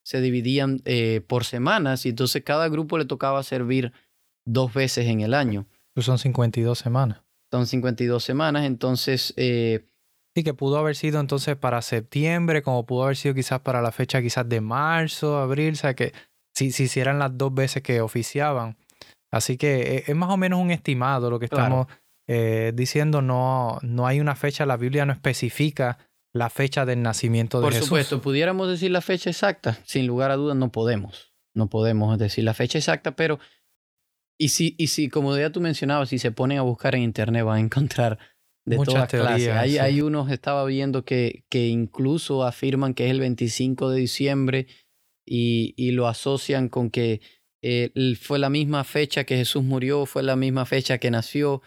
se 0.04 0.22
dividían 0.22 0.82
eh, 0.86 1.22
por 1.28 1.44
semanas 1.46 2.06
y 2.06 2.10
entonces 2.10 2.44
cada 2.44 2.68
grupo 2.70 2.98
le 2.98 3.06
tocaba 3.06 3.44
servir 3.44 3.94
dos 4.46 4.74
veces 4.74 5.08
en 5.08 5.22
el 5.22 5.34
año. 5.34 5.68
Pues 5.94 6.06
son 6.06 6.18
52 6.18 6.78
semanas. 6.78 7.22
Son 7.52 7.68
52 7.68 8.24
semanas, 8.24 8.66
entonces... 8.66 9.34
Eh, 9.38 9.86
sí, 10.34 10.44
que 10.44 10.54
pudo 10.54 10.78
haber 10.78 10.96
sido 10.96 11.20
entonces 11.20 11.56
para 11.56 11.82
septiembre, 11.82 12.62
como 12.62 12.86
pudo 12.86 13.04
haber 13.04 13.18
sido 13.18 13.36
quizás 13.36 13.60
para 13.60 13.82
la 13.82 13.92
fecha 13.92 14.22
quizás 14.22 14.48
de 14.48 14.62
marzo, 14.62 15.38
abril, 15.38 15.74
o 15.74 15.76
sea 15.76 15.94
que 15.94 16.14
si, 16.56 16.72
si 16.72 16.84
hicieran 16.84 17.20
las 17.20 17.38
dos 17.38 17.54
veces 17.54 17.84
que 17.84 18.02
oficiaban. 18.02 18.78
Así 19.32 19.58
que 19.58 19.98
eh, 19.98 20.04
es 20.08 20.16
más 20.16 20.30
o 20.30 20.38
menos 20.38 20.60
un 20.60 20.72
estimado 20.72 21.30
lo 21.30 21.40
que 21.40 21.46
estamos 21.46 21.88
diciendo, 22.74 23.22
no, 23.22 23.78
no 23.82 24.08
hay 24.08 24.22
una 24.22 24.36
fecha, 24.36 24.66
la 24.66 24.78
Biblia 24.78 25.06
no 25.06 25.12
especifica 25.12 25.98
la 26.34 26.50
fecha 26.50 26.86
del 26.86 27.02
nacimiento 27.02 27.60
de 27.60 27.64
Por 27.64 27.74
Jesús. 27.74 27.90
Por 27.90 28.00
supuesto, 28.00 28.22
pudiéramos 28.22 28.70
decir 28.70 28.92
la 28.92 29.02
fecha 29.02 29.30
exacta, 29.30 29.80
sin 29.84 30.08
lugar 30.08 30.32
a 30.32 30.36
dudas 30.36 30.56
no 30.56 30.72
podemos. 30.72 31.34
No 31.54 31.70
podemos 31.70 32.18
decir 32.18 32.44
la 32.44 32.54
fecha 32.54 32.78
exacta, 32.78 33.16
pero 33.16 33.40
y 34.40 34.50
si, 34.50 34.76
y 34.78 34.88
si 34.88 35.10
como 35.10 35.38
ya 35.38 35.52
tú 35.52 35.62
mencionabas, 35.62 36.10
si 36.10 36.18
se 36.18 36.32
ponen 36.32 36.58
a 36.58 36.62
buscar 36.62 36.96
en 36.96 37.04
internet 37.04 37.44
van 37.44 37.58
a 37.58 37.60
encontrar 37.60 38.18
de 38.66 38.78
Muchas 38.78 38.94
todas 38.94 39.10
clases. 39.10 39.50
Hay, 39.50 39.78
hay, 39.78 40.02
unos, 40.02 40.32
estaba 40.32 40.64
viendo 40.66 41.04
que, 41.04 41.46
que 41.50 41.68
incluso 41.68 42.44
afirman 42.44 42.94
que 42.94 43.06
es 43.06 43.12
el 43.12 43.20
25 43.20 43.90
de 43.90 44.00
diciembre 44.00 44.68
y, 45.26 45.74
y 45.78 45.92
lo 45.92 46.08
asocian 46.08 46.70
con 46.70 46.90
que 46.90 47.22
eh, 47.62 47.92
fue 48.20 48.40
la 48.40 48.50
misma 48.50 48.84
fecha 48.84 49.24
que 49.24 49.38
Jesús 49.38 49.64
murió, 49.64 50.06
fue 50.06 50.24
la 50.24 50.36
misma 50.36 50.66
fecha 50.66 50.98
que 50.98 51.12
nació 51.12 51.62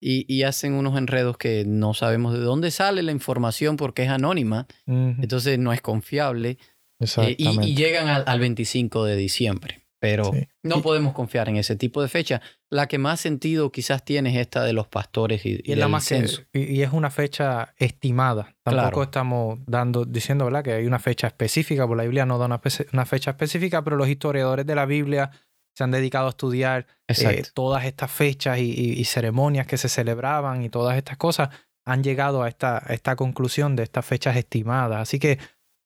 y, 0.00 0.42
hacen 0.42 0.74
unos 0.74 0.96
enredos 0.96 1.36
que 1.36 1.64
no 1.66 1.94
sabemos 1.94 2.32
de 2.32 2.40
dónde 2.40 2.70
sale 2.70 3.02
la 3.02 3.12
información 3.12 3.76
porque 3.76 4.04
es 4.04 4.10
anónima, 4.10 4.66
entonces 4.86 5.58
no 5.58 5.72
es 5.72 5.80
confiable. 5.80 6.58
Eh, 7.00 7.36
y, 7.38 7.74
llegan 7.74 8.08
al, 8.08 8.40
25 8.40 9.04
de 9.04 9.16
diciembre. 9.16 9.84
Pero 10.00 10.30
no 10.62 10.80
podemos 10.80 11.12
confiar 11.12 11.48
en 11.48 11.56
ese 11.56 11.74
tipo 11.74 12.00
de 12.00 12.06
fecha. 12.06 12.40
La 12.70 12.86
que 12.86 12.98
más 12.98 13.20
sentido 13.20 13.72
quizás 13.72 14.04
tiene 14.04 14.30
es 14.30 14.36
esta 14.36 14.62
de 14.62 14.72
los 14.72 14.86
pastores 14.86 15.44
y, 15.44 15.60
y, 15.64 15.74
la 15.74 15.88
más 15.88 16.12
y 16.52 16.82
es 16.82 16.92
una 16.92 17.10
fecha 17.10 17.74
estimada. 17.78 18.54
Tampoco 18.62 19.02
estamos 19.02 19.58
dando, 19.66 20.04
diciendo 20.04 20.44
¿verdad? 20.44 20.62
que 20.62 20.72
hay 20.74 20.86
una 20.86 21.00
fecha 21.00 21.26
específica, 21.26 21.84
porque 21.84 21.98
la 21.98 22.04
Biblia 22.04 22.26
no 22.26 22.38
da 22.38 22.46
una, 22.46 22.60
una 22.92 23.06
fecha 23.06 23.32
específica, 23.32 23.82
pero 23.82 23.96
los 23.96 24.08
historiadores 24.08 24.64
de 24.66 24.74
la 24.76 24.86
Biblia 24.86 25.32
se 25.78 25.84
han 25.84 25.92
dedicado 25.92 26.26
a 26.26 26.30
estudiar 26.30 26.88
eh, 27.06 27.44
todas 27.54 27.84
estas 27.84 28.10
fechas 28.10 28.58
y, 28.58 29.04
ceremonias 29.04 29.64
que 29.68 29.76
se 29.76 29.88
celebraban 29.88 30.64
y 30.64 30.70
todas 30.70 30.96
estas 30.96 31.16
cosas, 31.16 31.50
han 31.86 32.02
llegado 32.02 32.42
a 32.42 32.48
esta, 32.48 32.78
esta 32.88 33.14
conclusión 33.14 33.76
de 33.76 33.84
estas 33.84 34.04
fechas 34.04 34.34
estimadas. 34.34 35.00
Así 35.00 35.20
que, 35.20 35.38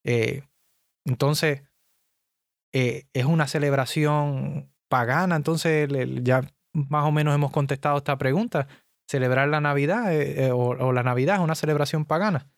eh, 0.02 0.44
entonces, 1.04 1.64
eh, 2.72 3.04
es 3.12 3.26
una 3.26 3.46
celebración 3.46 4.72
pagana, 4.88 5.36
entonces 5.36 5.90
ya 6.22 6.40
más 6.72 7.04
o 7.04 7.12
menos 7.12 7.34
hemos 7.34 7.50
contestado 7.50 7.98
esta 7.98 8.16
pregunta. 8.16 8.68
¿Celebrar 9.06 9.48
la 9.48 9.60
Navidad 9.60 10.10
o 10.54 10.92
la 10.94 11.02
Navidad 11.02 11.36
es 11.36 11.42
una 11.42 11.54
celebración 11.54 12.06
pagana? 12.06 12.50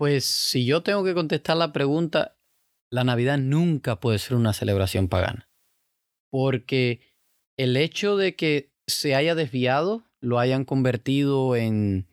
Pues 0.00 0.24
si 0.24 0.66
yo 0.66 0.82
tengo 0.82 1.04
que 1.04 1.14
contestar 1.14 1.58
la 1.58 1.72
pregunta, 1.72 2.36
la 2.90 3.04
Navidad 3.04 3.38
nunca 3.38 4.00
puede 4.00 4.18
ser 4.18 4.36
una 4.36 4.52
celebración 4.52 5.06
pagana. 5.06 5.48
Porque 6.34 6.98
el 7.56 7.76
hecho 7.76 8.16
de 8.16 8.34
que 8.34 8.72
se 8.88 9.14
haya 9.14 9.36
desviado, 9.36 10.02
lo 10.20 10.40
hayan 10.40 10.64
convertido 10.64 11.54
en, 11.54 12.08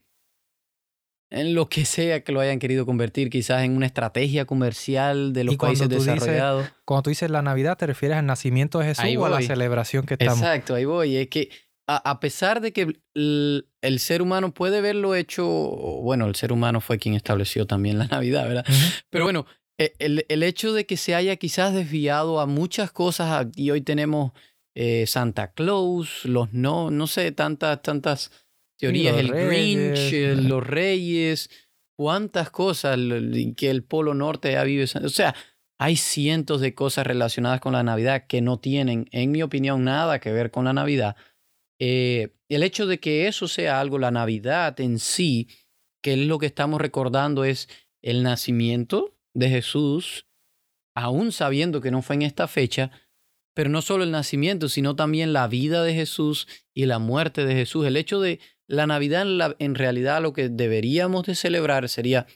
en 1.32 1.56
lo 1.56 1.68
que 1.70 1.86
sea 1.86 2.24
que 2.24 2.32
lo 2.32 2.40
hayan 2.40 2.60
querido 2.60 2.86
convertir, 2.86 3.32
quizás 3.32 3.64
en 3.64 3.76
una 3.76 3.88
estrategia 3.88 4.46
comercial 4.46 5.34
de 5.34 5.44
los 5.46 5.56
países 5.56 5.90
desarrollados. 5.90 6.72
cuando 6.86 7.02
tú 7.02 7.10
dices 7.10 7.32
la 7.32 7.42
Navidad, 7.42 7.80
¿te 7.80 7.88
refieres 7.88 8.20
al 8.20 8.28
nacimiento 8.28 8.78
de 8.78 8.94
Jesús 8.94 9.06
o 9.18 9.26
a 9.26 9.30
la 9.32 9.42
celebración 9.42 10.06
que 10.06 10.14
estamos? 10.14 10.38
Exacto, 10.38 10.76
ahí 10.76 10.86
voy. 10.86 11.16
Es 11.16 11.28
que 11.28 11.50
a, 11.88 12.20
pesar 12.20 12.62
de 12.62 12.74
que 12.74 12.96
el, 13.16 14.00
ser 14.00 14.22
humano 14.22 14.54
puede 14.54 14.82
verlo 14.82 15.16
hecho, 15.16 15.48
bueno, 15.48 16.28
el 16.28 16.36
ser 16.36 16.54
humano 16.54 16.80
fue 16.80 17.00
quien 17.00 17.16
estableció 17.16 17.66
también 17.66 17.98
la 17.98 18.06
Navidad, 18.12 18.48
¿verdad? 18.48 18.66
Pero 19.10 19.24
bueno, 19.24 19.48
e, 19.82 20.26
el, 20.28 20.44
hecho 20.44 20.74
de 20.74 20.86
que 20.86 20.96
se 20.96 21.16
haya 21.16 21.36
quizás 21.38 21.74
desviado 21.74 22.40
a 22.40 22.46
muchas 22.46 22.92
cosas 22.92 23.48
y 23.56 23.72
hoy 23.72 23.82
tenemos 23.82 24.32
eh, 24.76 25.08
Santa 25.08 25.54
Claus, 25.54 26.24
los 26.26 26.54
no, 26.54 26.92
no 26.92 27.08
sé, 27.08 27.32
tantas, 27.32 27.82
tantas 27.82 28.32
teorías, 28.78 29.18
el 29.18 29.32
Grinch, 29.32 30.14
los 30.48 30.66
Reyes, 30.66 31.50
cuántas 31.98 32.52
cosas 32.52 33.00
que 33.58 33.70
el 33.72 33.84
Polo 33.84 34.14
Norte 34.14 34.56
ha 34.56 34.64
vivido. 34.64 34.86
O 35.04 35.10
sea, 35.10 35.34
hay 35.80 35.96
cientos 35.96 36.62
de 36.62 36.76
cosas 36.76 37.08
relacionadas 37.08 37.60
con 37.60 37.74
la 37.74 37.82
Navidad 37.82 38.28
que 38.28 38.42
no 38.42 38.60
tienen, 38.60 39.08
en 39.12 39.32
mi 39.32 39.42
opinión, 39.42 39.84
nada 39.84 40.20
que 40.20 40.32
ver 40.32 40.52
con 40.52 40.66
la 40.66 40.74
Navidad. 40.74 41.16
Eh, 41.80 42.36
el 42.50 42.62
hecho 42.62 42.86
de 42.86 43.00
que 43.00 43.28
eso 43.28 43.48
sea 43.48 43.80
algo, 43.80 43.98
la 43.98 44.12
Navidad 44.12 44.80
en 44.80 45.00
sí, 45.00 45.48
que 46.04 46.14
es 46.14 46.20
lo 46.20 46.38
que 46.38 46.46
estamos 46.46 46.80
recordando, 46.80 47.46
es 47.46 47.68
el 48.04 48.22
nacimiento 48.22 49.16
de 49.34 49.50
Jesús, 49.50 50.26
aún 50.96 51.32
sabiendo 51.32 51.82
que 51.82 51.92
no 51.92 52.02
fue 52.02 52.16
en 52.16 52.24
esta 52.24 52.48
fecha, 52.48 52.92
pero 53.54 53.70
no 53.70 53.82
solo 53.82 54.04
el 54.04 54.12
nacimiento, 54.12 54.70
sino 54.70 54.96
también 54.96 55.34
la 55.34 55.48
vida 55.48 55.84
de 55.84 55.94
Jesús 55.94 56.48
y 56.74 56.86
la 56.86 57.00
muerte 57.00 57.46
de 57.46 57.54
Jesús. 57.54 57.86
El 57.86 57.98
hecho 57.98 58.22
de 58.22 58.40
la 58.68 58.88
Navidad 58.88 59.56
en, 59.60 59.76
realidad 59.76 60.22
lo 60.22 60.34
que 60.34 60.50
deberíamos 60.50 61.26
de 61.26 61.36
celebrar 61.36 61.90
sería 61.90 62.28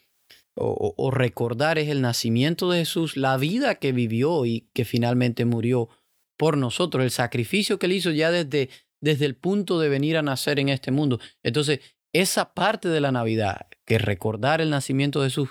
o, 0.57 1.11
recordar 1.11 1.77
es 1.77 1.89
el 1.89 2.01
nacimiento 2.01 2.71
de 2.71 2.79
Jesús, 2.79 3.17
la 3.17 3.35
vida 3.35 3.75
que 3.75 3.91
vivió 3.91 4.45
y 4.45 4.69
que 4.73 4.85
finalmente 4.85 5.43
murió 5.43 5.89
por 6.37 6.57
nosotros, 6.57 7.03
el 7.03 7.11
sacrificio 7.11 7.77
que 7.77 7.87
él 7.87 7.93
hizo 7.93 8.11
ya 8.11 8.31
desde 8.31 8.69
desde 9.05 9.25
el 9.25 9.35
punto 9.35 9.79
de 9.79 9.87
venir 9.87 10.17
a 10.17 10.23
nacer 10.23 10.59
en 10.59 10.69
este 10.69 10.91
mundo. 10.91 11.19
Entonces, 11.43 11.79
esa 12.11 12.53
parte 12.53 12.89
de 12.89 13.01
la 13.01 13.11
Navidad, 13.11 13.67
que 13.85 13.99
recordar 13.99 14.61
el 14.61 14.71
nacimiento 14.71 15.21
de 15.21 15.27
Jesús, 15.27 15.49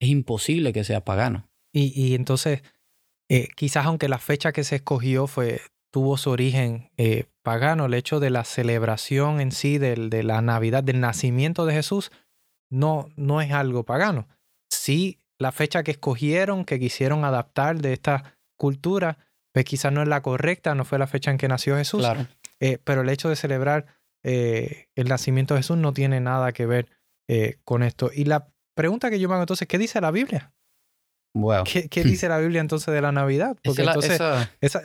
es 0.00 0.08
imposible 0.08 0.72
que 0.72 0.84
sea 0.84 1.04
pagano. 1.04 1.48
Y, 1.72 2.14
entonces, 2.14 2.62
eh, 3.28 3.48
quizás 3.54 3.84
aunque 3.84 4.08
la 4.08 4.18
fecha 4.18 4.52
que 4.52 4.64
se 4.64 4.76
escogió 4.76 5.26
fue, 5.26 5.60
tuvo 5.92 6.16
su 6.16 6.30
origen 6.30 6.90
eh, 6.96 7.26
pagano, 7.42 7.84
el 7.84 7.92
hecho 7.92 8.18
de 8.18 8.30
la 8.30 8.44
celebración 8.44 9.42
en 9.42 9.52
sí 9.52 9.76
de 9.76 10.22
la 10.22 10.40
Navidad, 10.40 10.82
del 10.82 11.00
nacimiento 11.00 11.66
de 11.66 11.74
Jesús, 11.74 12.12
no, 12.70 13.08
no 13.16 13.42
es 13.42 13.52
algo 13.52 13.84
pagano. 13.84 14.26
Sí, 14.70 15.20
la 15.38 15.52
fecha 15.52 15.82
que 15.82 15.92
escogieron, 15.92 16.64
que 16.64 16.78
quisieron 16.78 17.24
adaptar 17.24 17.80
de 17.80 17.92
esta 17.92 18.38
cultura, 18.56 19.18
pues 19.52 19.64
quizás 19.64 19.92
no 19.92 20.02
es 20.02 20.08
la 20.08 20.22
correcta, 20.22 20.74
no 20.74 20.84
fue 20.84 20.98
la 20.98 21.06
fecha 21.06 21.30
en 21.30 21.38
que 21.38 21.48
nació 21.48 21.76
Jesús. 21.76 22.00
Claro. 22.00 22.26
Eh, 22.60 22.78
pero 22.82 23.02
el 23.02 23.08
hecho 23.08 23.28
de 23.28 23.36
celebrar 23.36 23.86
eh, 24.22 24.88
el 24.94 25.08
nacimiento 25.08 25.54
de 25.54 25.60
Jesús 25.60 25.76
no 25.76 25.92
tiene 25.92 26.20
nada 26.20 26.52
que 26.52 26.66
ver 26.66 26.88
eh, 27.28 27.58
con 27.64 27.82
esto. 27.82 28.10
Y 28.12 28.24
la 28.24 28.48
pregunta 28.76 29.10
que 29.10 29.18
yo 29.18 29.28
me 29.28 29.34
hago 29.34 29.42
entonces, 29.42 29.66
¿qué 29.66 29.78
dice 29.78 30.00
la 30.00 30.12
Biblia? 30.12 30.52
¿Qué, 31.64 32.04
dice 32.04 32.28
la 32.28 32.38
Biblia 32.38 32.60
entonces 32.60 32.94
de 32.94 33.00
la 33.00 33.12
Navidad? 33.12 33.56
Porque 33.62 33.82
entonces 33.82 34.20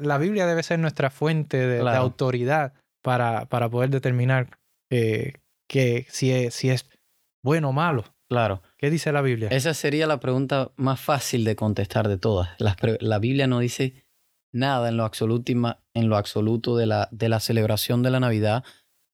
la 0.01 0.17
Biblia 0.17 0.47
debe 0.47 0.63
ser 0.63 0.79
nuestra 0.79 1.09
fuente 1.09 1.65
de, 1.65 1.87
autoridad 1.87 2.73
para, 3.03 3.45
para, 3.45 3.69
poder 3.69 3.89
determinar 3.89 4.57
que 4.89 6.05
si 6.09 6.31
es, 6.31 6.53
si 6.53 6.69
es 6.69 6.89
bueno 7.43 7.69
o 7.69 7.73
malo. 7.73 8.03
Claro. 8.27 8.61
¿Qué 8.77 8.89
dice 8.89 9.11
la 9.11 9.21
Biblia? 9.21 9.49
Esa 9.49 9.73
sería 9.73 10.07
la 10.07 10.19
pregunta 10.19 10.71
más 10.75 10.99
fácil 10.99 11.43
de 11.43 11.55
contestar 11.55 12.07
de 12.07 12.17
todas. 12.17 12.49
la 12.59 13.19
Biblia 13.19 13.47
no 13.47 13.59
dice 13.59 14.03
nada 14.51 14.89
en 14.89 14.97
lo, 14.97 15.09
en 15.93 16.09
lo 16.09 16.17
absoluto 16.17 16.75
de 16.75 16.85
la, 16.85 17.07
de 17.11 17.29
la 17.29 17.39
celebración 17.39 18.03
de 18.03 18.11
la 18.11 18.19
Navidad. 18.19 18.63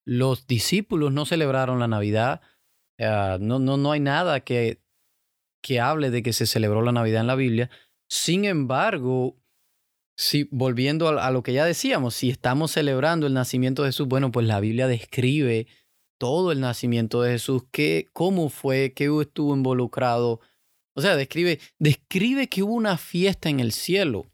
Los 0.06 0.48
discípulos 0.48 1.12
no 1.12 1.26
celebraron 1.26 1.80
la 1.80 1.88
Navidad. 1.88 2.42
Ah, 3.00 3.38
no, 3.40 3.60
no, 3.60 3.78
no 3.78 3.92
hay 3.92 4.00
nada 4.00 4.40
que, 4.42 4.82
que 5.62 5.80
hable 5.80 6.10
de 6.10 6.24
que 6.24 6.34
se 6.34 6.46
celebró 6.46 6.82
la 6.82 6.92
Navidad 6.92 7.22
en 7.22 7.28
la 7.28 7.36
Biblia. 7.36 7.70
Sin 8.10 8.46
embargo, 8.46 9.36
si, 10.18 10.48
volviendo 10.52 11.08
a, 11.08 11.32
lo 11.32 11.44
que 11.44 11.54
ya 11.54 11.66
decíamos, 11.66 12.16
si 12.16 12.30
estamos 12.30 12.72
celebrando 12.72 13.28
el 13.28 13.34
nacimiento 13.34 13.84
de 13.84 13.90
Jesús, 13.90 14.08
bueno, 14.08 14.32
pues 14.32 14.48
la 14.48 14.60
Biblia 14.60 14.88
describe 14.88 15.68
todo 16.20 16.52
el 16.52 16.60
nacimiento 16.60 17.22
de 17.22 17.34
Jesús, 17.34 17.64
qué, 17.72 18.08
cómo 18.14 18.50
fue, 18.50 18.94
qué 18.94 19.10
estuvo 19.22 19.56
involucrado. 19.56 20.40
O 20.96 21.02
sea, 21.02 21.16
describe, 21.16 21.60
describe 21.78 22.50
que 22.50 22.64
hubo 22.64 22.74
una 22.74 22.98
fiesta 22.98 23.50
en 23.50 23.60
el 23.60 23.72
cielo 23.72 24.26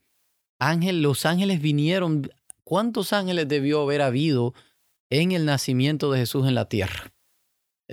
ángel, 0.63 1.01
los 1.01 1.25
ángeles 1.25 1.61
vinieron. 1.61 2.29
¿Cuántos 2.63 3.13
ángeles 3.13 3.47
debió 3.47 3.81
haber 3.81 4.01
habido 4.01 4.53
en 5.09 5.31
el 5.31 5.45
nacimiento 5.45 6.11
de 6.11 6.19
Jesús 6.19 6.47
en 6.47 6.55
la 6.55 6.69
tierra? 6.69 7.13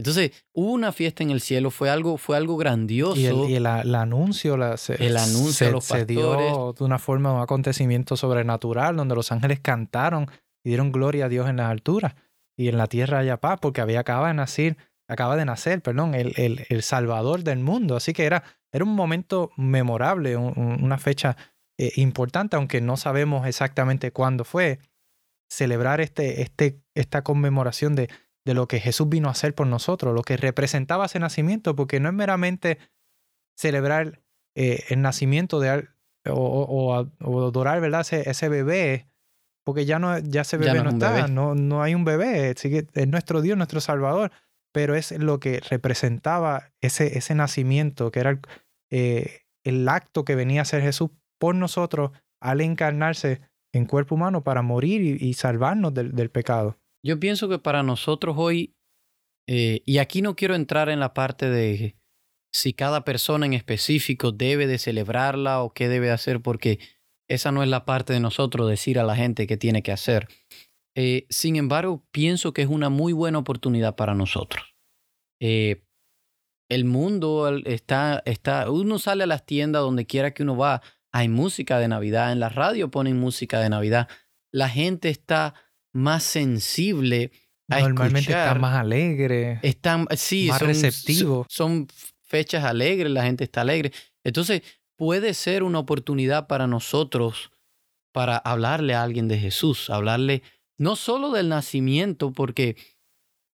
Entonces, 0.00 0.32
hubo 0.52 0.72
una 0.72 0.92
fiesta 0.92 1.22
en 1.22 1.30
el 1.30 1.40
cielo, 1.40 1.70
fue 1.70 1.90
algo, 1.90 2.16
fue 2.16 2.36
algo 2.36 2.56
grandioso. 2.56 3.20
Y 3.48 3.54
el, 3.54 3.66
anuncio, 3.66 4.56
la, 4.56 4.76
se, 4.76 4.94
el 4.94 5.16
anuncio 5.16 5.80
se, 5.80 6.06
dio 6.06 6.72
de 6.72 6.84
una 6.84 6.98
forma, 6.98 7.34
un 7.34 7.42
acontecimiento 7.42 8.16
sobrenatural, 8.16 8.96
donde 8.96 9.14
los 9.14 9.30
ángeles 9.30 9.60
cantaron 9.60 10.26
y 10.64 10.70
dieron 10.70 10.90
gloria 10.90 11.26
a 11.26 11.28
Dios 11.28 11.48
en 11.48 11.56
las 11.56 11.70
alturas 11.70 12.14
y 12.56 12.68
en 12.68 12.78
la 12.78 12.86
tierra 12.86 13.18
haya 13.18 13.36
paz, 13.36 13.58
porque 13.60 13.80
había 13.80 14.00
acaba 14.00 14.28
de 14.28 14.34
nacer, 14.34 14.76
acaba 15.06 15.36
de 15.36 15.44
nacer, 15.44 15.82
perdón, 15.82 16.14
el, 16.14 16.32
el, 16.36 16.66
el 16.68 16.82
Salvador 16.82 17.44
del 17.44 17.58
mundo. 17.58 17.96
Así 17.96 18.12
que 18.12 18.24
era, 18.24 18.42
era 18.72 18.84
un 18.84 18.94
momento 18.94 19.50
memorable, 19.56 20.36
una 20.36 20.98
fecha 20.98 21.36
eh, 21.78 21.92
importante, 21.96 22.56
aunque 22.56 22.80
no 22.80 22.96
sabemos 22.96 23.46
exactamente 23.46 24.12
cuándo 24.12 24.44
fue, 24.44 24.78
celebrar 25.50 26.00
este, 26.00 26.42
este, 26.42 26.80
esta 26.94 27.22
conmemoración 27.22 27.94
de, 27.96 28.08
de 28.44 28.54
lo 28.54 28.68
que 28.68 28.80
Jesús 28.80 29.08
vino 29.08 29.28
a 29.28 29.32
hacer 29.32 29.54
por 29.54 29.66
nosotros, 29.66 30.14
lo 30.14 30.22
que 30.22 30.36
representaba 30.36 31.06
ese 31.06 31.18
nacimiento, 31.18 31.76
porque 31.76 32.00
no 32.00 32.08
es 32.08 32.14
meramente 32.14 32.78
celebrar 33.56 34.22
eh, 34.54 34.84
el 34.88 35.02
nacimiento 35.02 35.60
de 35.60 35.88
o, 36.28 37.04
o, 37.20 37.46
adorar 37.46 37.80
¿verdad? 37.80 38.00
Ese, 38.02 38.28
ese, 38.28 38.48
bebé, 38.48 39.08
porque 39.64 39.84
ya 39.84 39.98
no 39.98 40.18
ya 40.18 40.42
ese 40.42 40.56
bebé 40.56 40.82
no, 40.82 40.90
está, 40.90 41.28
No, 41.28 41.54
no 41.54 41.82
hay 41.82 41.94
un 41.94 42.04
bebé, 42.04 42.50
es 42.50 43.08
nuestro 43.08 43.42
Dios, 43.42 43.56
nuestro 43.56 43.80
Salvador, 43.80 44.32
pero 44.72 44.94
es 44.94 45.12
lo 45.12 45.40
que 45.40 45.60
representaba 45.60 46.72
ese, 46.80 47.18
ese 47.18 47.34
nacimiento, 47.34 48.10
que 48.10 48.20
era 48.20 48.30
el, 48.30 48.40
eh, 48.90 49.42
el 49.64 49.88
acto 49.88 50.24
que 50.24 50.34
venía 50.34 50.60
a 50.60 50.62
hacer 50.62 50.82
Jesús 50.82 51.10
por 51.38 51.54
nosotros 51.54 52.12
al 52.40 52.60
encarnarse 52.60 53.40
en 53.72 53.86
cuerpo 53.86 54.14
humano 54.14 54.42
para 54.42 54.62
morir 54.62 55.22
y, 55.22 55.34
salvarnos 55.34 55.94
del, 55.94 56.30
pecado. 56.30 56.78
Yo 57.04 57.18
pienso 57.18 57.48
que 57.48 57.58
para 57.58 57.82
nosotros 57.82 58.36
hoy, 58.38 58.74
eh, 59.48 59.82
y 59.86 59.98
aquí 59.98 60.22
no 60.22 60.36
quiero 60.36 60.54
entrar 60.54 60.88
en 60.88 61.00
la 61.00 61.14
parte 61.14 61.48
de 61.48 61.96
si 62.52 62.72
cada 62.72 63.04
persona 63.04 63.46
en 63.46 63.54
específico 63.54 64.32
debe 64.32 64.66
de 64.66 64.78
celebrarla 64.78 65.62
o 65.62 65.72
qué 65.72 65.88
debe 65.88 66.10
hacer, 66.10 66.40
porque 66.40 66.78
esa 67.28 67.52
no 67.52 67.62
es 67.62 67.68
la 67.68 67.84
parte 67.84 68.12
de 68.12 68.20
nosotros 68.20 68.68
decir 68.68 68.98
a 68.98 69.04
la 69.04 69.16
gente 69.16 69.46
qué 69.46 69.56
tiene 69.56 69.82
que 69.82 69.92
hacer. 69.92 70.28
Eh, 70.96 71.26
sin 71.30 71.56
embargo, 71.56 72.04
pienso 72.10 72.52
que 72.52 72.62
es 72.62 72.68
una 72.68 72.90
muy 72.90 73.12
buena 73.12 73.38
oportunidad 73.38 73.94
para 73.94 74.14
nosotros. 74.14 74.74
Eh, 75.40 75.84
el 76.68 76.84
mundo 76.84 77.56
está, 77.64 78.22
está, 78.26 78.70
uno 78.70 78.98
sale 78.98 79.24
a 79.24 79.26
las 79.26 79.46
tiendas 79.46 79.82
donde 79.82 80.06
quiera 80.06 80.32
que 80.32 80.42
uno 80.42 80.56
va, 80.56 80.82
hay 81.12 81.28
música 81.28 81.78
de 81.78 81.88
Navidad, 81.88 82.32
en 82.32 82.40
la 82.40 82.48
radio 82.48 82.90
ponen 82.90 83.18
música 83.18 83.60
de 83.60 83.68
Navidad. 83.68 84.08
La 84.52 84.68
gente 84.68 85.08
está 85.08 85.54
más 85.92 86.22
sensible 86.22 87.30
a 87.68 87.80
Normalmente 87.80 88.32
está 88.32 88.54
más 88.54 88.76
alegre. 88.76 89.60
Están, 89.62 90.06
sí, 90.16 90.48
más 90.48 90.60
receptivo. 90.60 91.46
Son, 91.48 91.86
fechas 92.30 92.64
alegres, 92.64 93.10
la 93.10 93.24
gente 93.24 93.42
está 93.42 93.62
alegre. 93.62 93.92
Entonces, 94.22 94.62
puede 94.96 95.34
ser 95.34 95.64
una 95.64 95.80
oportunidad 95.80 96.46
para 96.46 96.68
nosotros 96.68 97.50
para 98.12 98.36
hablarle 98.36 98.94
a 98.94 99.02
alguien 99.02 99.26
de 99.26 99.38
Jesús, 99.38 99.90
hablarle 99.90 100.42
no 100.78 100.94
solo 100.94 101.30
del 101.32 101.48
nacimiento, 101.48 102.32
porque 102.32 102.76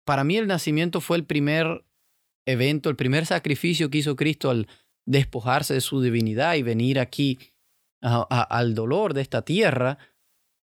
para 0.06 0.24
mí 0.24 0.38
el 0.38 0.48
nacimiento 0.48 1.02
fue 1.02 1.18
el 1.18 1.26
primer 1.26 1.86
evento, 2.46 2.90
el 2.90 2.96
primer 2.96 3.26
sacrificio 3.26 3.90
que 3.90 4.00
hizo 4.00 4.16
Cristo 4.16 4.50
al 4.50 4.68
despojarse 5.06 5.76
de 5.76 5.82
su 5.82 6.02
divinidad 6.02 6.56
y 6.56 6.64
venir 6.64 7.00
aquí 7.00 7.40
al 8.02 8.74
dolor 8.74 9.14
de 9.14 9.22
esta 9.22 9.44
tierra. 9.44 9.98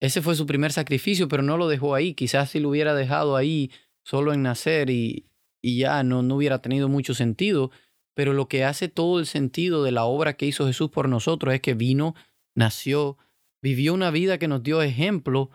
Ese 0.03 0.21
fue 0.21 0.35
su 0.35 0.45
primer 0.45 0.73
sacrificio, 0.73 1.29
pero 1.29 1.43
no 1.43 1.55
lo 1.55 1.69
dejó 1.69 1.95
ahí. 1.95 2.13
Quizás 2.13 2.49
si 2.49 2.59
lo 2.59 2.67
hubiera 2.67 2.93
dejado 2.93 3.37
ahí 3.37 3.71
solo 4.03 4.33
en 4.33 4.43
nacer 4.43 4.89
y, 4.89 5.27
y 5.61 5.77
ya 5.77 6.03
no, 6.03 6.21
no 6.21 6.35
hubiera 6.35 6.61
tenido 6.61 6.89
mucho 6.89 7.13
sentido. 7.13 7.71
Pero 8.13 8.33
lo 8.33 8.49
que 8.49 8.65
hace 8.65 8.89
todo 8.89 9.19
el 9.21 9.25
sentido 9.27 9.81
de 9.81 9.93
la 9.93 10.03
obra 10.03 10.33
que 10.33 10.45
hizo 10.45 10.67
Jesús 10.67 10.89
por 10.89 11.07
nosotros 11.07 11.53
es 11.53 11.61
que 11.61 11.73
vino, 11.73 12.15
nació, 12.53 13.17
vivió 13.61 13.93
una 13.93 14.11
vida 14.11 14.37
que 14.37 14.49
nos 14.49 14.61
dio 14.61 14.81
ejemplo 14.81 15.51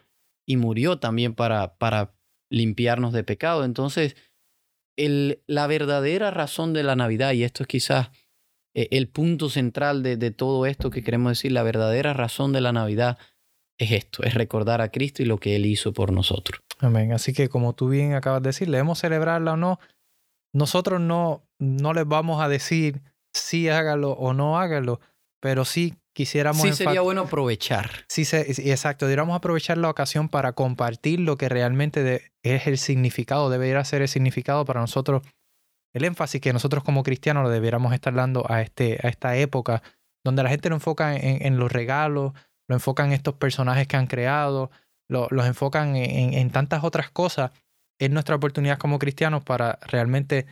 y 0.46 0.56
murió 0.56 0.98
también 0.98 1.34
para, 1.34 1.76
para 1.76 2.14
limpiarnos 2.48 3.12
de 3.12 3.24
pecado. 3.24 3.66
Entonces, 3.66 4.16
el, 4.96 5.42
la 5.46 5.66
verdadera 5.66 6.30
razón 6.30 6.72
de 6.72 6.84
la 6.84 6.96
Navidad, 6.96 7.34
y 7.34 7.44
esto 7.44 7.64
es 7.64 7.66
quizás 7.66 8.08
eh, 8.74 8.88
el 8.92 9.08
punto 9.08 9.50
central 9.50 10.02
de, 10.02 10.16
de 10.16 10.30
todo 10.30 10.64
esto 10.64 10.88
que 10.88 11.02
queremos 11.04 11.32
decir, 11.32 11.52
la 11.52 11.62
verdadera 11.62 12.14
razón 12.14 12.54
de 12.54 12.62
la 12.62 12.72
Navidad 12.72 13.18
es 13.78 13.92
esto, 13.92 14.22
es 14.24 14.34
recordar 14.34 14.80
a 14.80 14.90
Cristo 14.90 15.22
y 15.22 15.26
lo 15.26 15.38
que 15.38 15.56
Él 15.56 15.66
hizo 15.66 15.92
por 15.92 16.12
nosotros. 16.12 16.60
Amén. 16.80 17.12
Así 17.12 17.32
que 17.32 17.48
como 17.48 17.74
tú 17.74 17.88
bien 17.88 18.14
acabas 18.14 18.42
de 18.42 18.48
decir, 18.48 18.70
debemos 18.70 18.98
celebrarla 18.98 19.52
o 19.52 19.56
no. 19.56 19.78
Nosotros 20.52 21.00
no, 21.00 21.42
no 21.58 21.92
les 21.92 22.06
vamos 22.06 22.42
a 22.42 22.48
decir 22.48 23.00
si 23.32 23.68
hágalo 23.68 24.12
o 24.12 24.32
no 24.32 24.58
hágalo, 24.58 25.00
pero 25.40 25.64
sí 25.64 25.94
quisiéramos... 26.12 26.62
Sí 26.62 26.72
sería 26.72 27.00
bueno 27.00 27.22
aprovechar. 27.22 27.90
Sí, 28.08 28.22
exacto. 28.32 29.06
Deberíamos 29.06 29.36
aprovechar 29.36 29.78
la 29.78 29.90
ocasión 29.90 30.28
para 30.28 30.52
compartir 30.52 31.20
lo 31.20 31.36
que 31.36 31.48
realmente 31.48 32.32
es 32.42 32.66
el 32.66 32.78
significado, 32.78 33.50
debería 33.50 33.84
ser 33.84 34.02
el 34.02 34.08
significado 34.08 34.64
para 34.64 34.80
nosotros, 34.80 35.22
el 35.94 36.04
énfasis 36.04 36.40
que 36.40 36.52
nosotros 36.52 36.82
como 36.82 37.02
cristianos 37.02 37.44
lo 37.44 37.50
debiéramos 37.50 37.92
estar 37.92 38.14
dando 38.14 38.44
a, 38.50 38.62
este, 38.62 38.98
a 39.02 39.08
esta 39.08 39.36
época, 39.36 39.82
donde 40.24 40.42
la 40.42 40.48
gente 40.48 40.68
lo 40.68 40.74
enfoca 40.74 41.16
en, 41.16 41.56
los 41.58 41.70
regalos, 41.70 42.32
lo 42.68 42.76
enfocan 42.76 43.06
en 43.06 43.12
estos 43.14 43.34
personajes 43.34 43.86
que 43.86 43.96
han 43.96 44.06
creado, 44.06 44.70
lo, 45.08 45.26
los 45.30 45.46
enfocan 45.46 45.96
en, 45.96 46.50
tantas 46.50 46.84
otras 46.84 47.10
cosas. 47.10 47.50
Es 47.98 48.10
nuestra 48.10 48.36
oportunidad 48.36 48.78
como 48.78 48.98
cristianos 48.98 49.42
para 49.42 49.78
realmente 49.82 50.46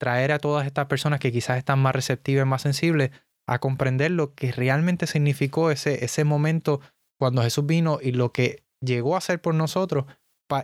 traer 0.00 0.32
a 0.32 0.38
todas 0.38 0.66
estas 0.66 0.86
personas 0.86 1.20
que 1.20 1.30
quizás 1.30 1.58
están 1.58 1.78
más 1.78 1.94
receptivas 1.94 2.46
más 2.46 2.62
sensibles 2.62 3.10
a 3.46 3.58
comprender 3.58 4.10
lo 4.10 4.34
que 4.34 4.52
realmente 4.52 5.06
significó 5.06 5.70
ese, 5.70 6.04
ese 6.04 6.24
momento 6.24 6.80
cuando 7.18 7.42
Jesús 7.42 7.66
vino 7.66 7.98
y 8.00 8.12
lo 8.12 8.32
que 8.32 8.64
llegó 8.80 9.16
a 9.16 9.20
ser 9.20 9.40
por 9.40 9.54
nosotros 9.54 10.06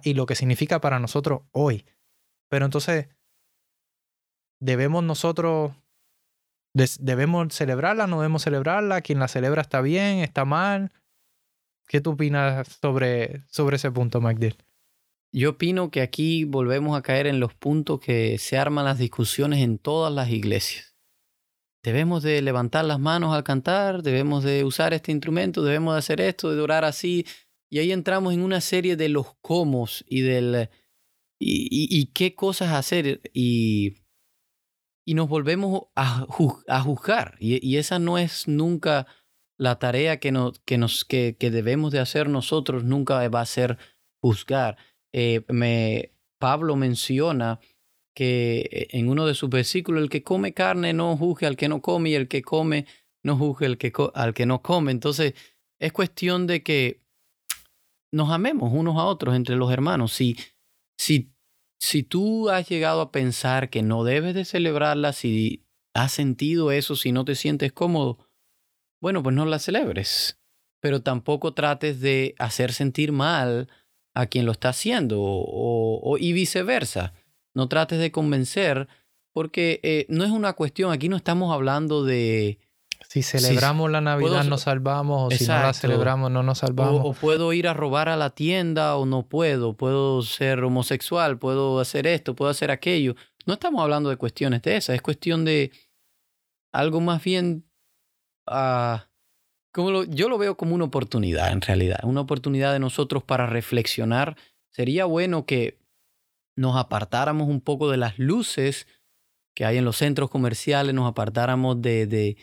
y 0.02 0.14
lo 0.14 0.26
que 0.26 0.34
significa 0.34 0.80
para 0.80 0.98
nosotros 0.98 1.42
hoy. 1.52 1.84
Pero 2.50 2.64
entonces, 2.64 3.08
debemos 4.60 5.02
nosotros, 5.04 5.72
debemos 6.74 7.54
celebrarla, 7.54 8.06
no 8.06 8.20
debemos 8.20 8.42
celebrarla, 8.42 9.00
quien 9.00 9.18
la 9.18 9.28
celebra 9.28 9.62
está 9.62 9.80
bien, 9.80 10.18
está 10.18 10.44
mal. 10.44 10.92
¿Qué 11.86 12.00
tú 12.00 12.12
opinas 12.12 12.78
sobre, 12.80 13.44
sobre 13.48 13.76
ese 13.76 13.90
punto, 13.90 14.20
Magdiel? 14.20 14.56
Yo 15.32 15.50
opino 15.50 15.90
que 15.90 16.00
aquí 16.00 16.44
volvemos 16.44 16.96
a 16.96 17.02
caer 17.02 17.26
en 17.26 17.40
los 17.40 17.54
puntos 17.54 18.00
que 18.00 18.38
se 18.38 18.58
arman 18.58 18.84
las 18.84 18.98
discusiones 18.98 19.60
en 19.60 19.78
todas 19.78 20.12
las 20.12 20.30
iglesias 20.30 20.94
debemos 21.84 22.22
de 22.22 22.40
levantar 22.40 22.86
las 22.86 22.98
manos 22.98 23.34
al 23.34 23.44
cantar, 23.44 24.02
debemos 24.02 24.42
de 24.42 24.64
usar 24.64 24.94
este 24.94 25.12
instrumento, 25.12 25.62
debemos 25.62 25.94
de 25.94 25.98
hacer 25.98 26.20
esto, 26.20 26.52
de 26.52 26.60
orar 26.60 26.84
así. 26.84 27.26
Y 27.70 27.78
ahí 27.78 27.92
entramos 27.92 28.32
en 28.32 28.42
una 28.42 28.60
serie 28.62 28.96
de 28.96 29.10
los 29.10 29.34
cómo 29.42 29.86
y 30.08 30.22
del 30.22 30.70
y, 31.38 32.06
qué 32.14 32.34
cosas 32.34 32.72
hacer 32.72 33.20
y, 33.34 33.98
y 35.04 35.14
nos 35.14 35.28
volvemos 35.28 35.84
a, 35.94 36.26
juzgar. 36.28 37.36
Y, 37.38 37.76
esa 37.76 37.98
no 37.98 38.18
es 38.18 38.48
nunca 38.48 39.06
la 39.58 39.78
tarea 39.78 40.18
que, 40.18 40.32
que, 40.64 40.78
nos, 40.78 41.04
que, 41.04 41.36
que, 41.38 41.50
debemos 41.50 41.92
de 41.92 42.00
hacer 42.00 42.28
nosotros, 42.28 42.84
nunca 42.84 43.28
va 43.28 43.40
a 43.40 43.46
ser 43.46 43.78
juzgar. 44.20 44.76
Eh, 45.12 45.44
me, 45.48 46.12
Pablo 46.38 46.76
menciona 46.76 47.60
que 48.14 48.68
eh, 48.70 48.88
en 48.90 49.08
uno 49.08 49.26
de 49.26 49.34
sus 49.34 49.50
versículos, 49.50 50.02
el 50.02 50.08
que 50.08 50.22
come 50.22 50.54
carne 50.54 50.92
no 50.92 51.16
juzgue 51.16 51.46
al 51.46 51.56
que 51.56 51.68
no 51.68 51.82
come 51.82 52.10
y 52.10 52.14
el 52.14 52.28
que 52.28 52.42
come 52.42 52.86
no 53.22 53.36
juzgue 53.36 53.66
al 53.66 53.78
que, 53.78 53.92
al 54.14 54.34
que 54.34 54.46
no 54.46 54.62
come. 54.62 54.92
Entonces, 54.92 55.34
es 55.78 55.92
cuestión 55.92 56.46
de 56.46 56.62
que 56.62 57.02
nos 58.12 58.30
amemos 58.30 58.72
unos 58.72 58.96
a 58.96 59.04
otros 59.04 59.34
entre 59.34 59.56
los 59.56 59.72
hermanos. 59.72 60.12
Si, 60.12 60.36
si, 60.96 61.33
si 61.84 62.02
tú 62.02 62.50
has 62.50 62.68
llegado 62.68 63.00
a 63.00 63.12
pensar 63.12 63.70
que 63.70 63.82
no 63.82 64.04
debes 64.04 64.34
de 64.34 64.44
celebrarla, 64.44 65.12
si 65.12 65.64
has 65.94 66.12
sentido 66.12 66.72
eso, 66.72 66.96
si 66.96 67.12
no 67.12 67.24
te 67.24 67.34
sientes 67.34 67.72
cómodo, 67.72 68.18
bueno, 69.00 69.22
pues 69.22 69.34
no 69.34 69.44
la 69.44 69.58
celebres. 69.58 70.40
Pero 70.80 71.02
tampoco 71.02 71.54
trates 71.54 72.00
de 72.00 72.34
hacer 72.38 72.72
sentir 72.72 73.12
mal 73.12 73.68
a 74.14 74.26
quien 74.26 74.46
lo 74.46 74.52
está 74.52 74.70
haciendo 74.70 75.20
o 75.20 76.16
y 76.18 76.32
viceversa 76.32 77.12
no 77.54 77.68
trates 77.68 77.98
de 77.98 78.12
convencer, 78.12 78.88
porque 79.32 79.80
eh, 79.82 80.06
no 80.08 80.24
es 80.24 80.30
una 80.30 80.52
cuestión, 80.52 80.92
aquí 80.92 81.08
no 81.08 81.16
estamos 81.16 81.52
hablando 81.52 82.04
de... 82.04 82.58
Si 83.14 83.22
celebramos 83.22 83.92
la 83.92 84.00
Navidad 84.00 84.42
nos 84.42 84.62
salvamos, 84.62 85.32
o 85.32 85.36
si 85.36 85.46
no 85.46 85.52
la 85.52 85.72
celebramos 85.72 86.32
no 86.32 86.42
nos 86.42 86.58
salvamos. 86.58 87.00
O, 87.04 87.12
puedo 87.12 87.52
ir 87.52 87.68
a 87.68 87.72
robar 87.72 88.08
a 88.08 88.16
la 88.16 88.30
tienda 88.30 88.96
o 88.96 89.06
no 89.06 89.22
puedo, 89.22 89.74
puedo 89.74 90.20
ser 90.22 90.64
homosexual, 90.64 91.38
puedo 91.38 91.78
hacer 91.78 92.08
esto, 92.08 92.34
puedo 92.34 92.50
hacer 92.50 92.72
aquello. 92.72 93.14
No 93.46 93.52
estamos 93.54 93.80
hablando 93.82 94.10
de 94.10 94.16
cuestiones 94.16 94.62
de 94.62 94.78
esas, 94.78 94.96
es 94.96 95.00
cuestión 95.00 95.44
de 95.44 95.70
algo 96.72 97.00
más 97.00 97.22
bien... 97.22 97.64
Ah, 98.48 99.06
como 99.72 100.02
yo 100.02 100.28
lo 100.28 100.36
veo 100.36 100.56
como 100.56 100.74
una 100.74 100.86
oportunidad 100.86 101.52
en 101.52 101.60
realidad, 101.60 102.00
una 102.02 102.20
oportunidad 102.22 102.72
de 102.72 102.80
nosotros 102.80 103.22
para 103.22 103.46
reflexionar. 103.46 104.36
Sería 104.70 105.04
bueno 105.04 105.46
que 105.46 105.78
nos 106.56 106.76
apartáramos 106.76 107.48
un 107.48 107.60
poco 107.60 107.88
de 107.92 107.96
las 107.96 108.18
luces 108.18 108.88
que 109.54 109.64
hay 109.64 109.76
en 109.76 109.84
los 109.84 109.98
centros 109.98 110.30
comerciales, 110.30 110.92
nos 110.94 111.08
apartáramos 111.08 111.80
de, 111.80 112.08
de, 112.08 112.36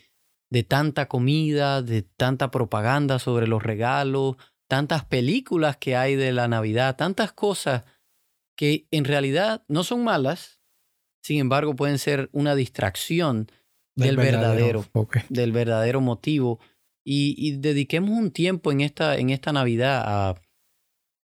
de 0.51 0.63
tanta 0.63 1.07
comida, 1.07 1.81
de 1.81 2.03
tanta 2.03 2.51
propaganda 2.51 3.17
sobre 3.17 3.47
los 3.47 3.63
regalos, 3.63 4.35
tantas 4.67 5.05
películas 5.05 5.77
que 5.77 5.95
hay 5.95 6.15
de 6.15 6.33
la 6.33 6.47
Navidad, 6.47 6.97
tantas 6.97 7.31
cosas 7.31 7.85
que 8.55 8.85
en 8.91 9.05
realidad 9.05 9.63
no 9.67 9.83
son 9.83 10.03
malas, 10.03 10.61
sin 11.23 11.39
embargo 11.39 11.75
pueden 11.75 11.97
ser 11.97 12.29
una 12.33 12.53
distracción 12.53 13.49
del, 13.95 14.17
verdadero, 14.17 14.85
del 15.29 15.51
verdadero 15.51 16.01
motivo. 16.01 16.59
Y, 17.03 17.33
y, 17.37 17.57
dediquemos 17.57 18.11
un 18.11 18.29
tiempo 18.31 18.71
en 18.71 18.81
esta, 18.81 19.17
en 19.17 19.31
esta 19.31 19.51
Navidad 19.51 20.03
a, 20.05 20.41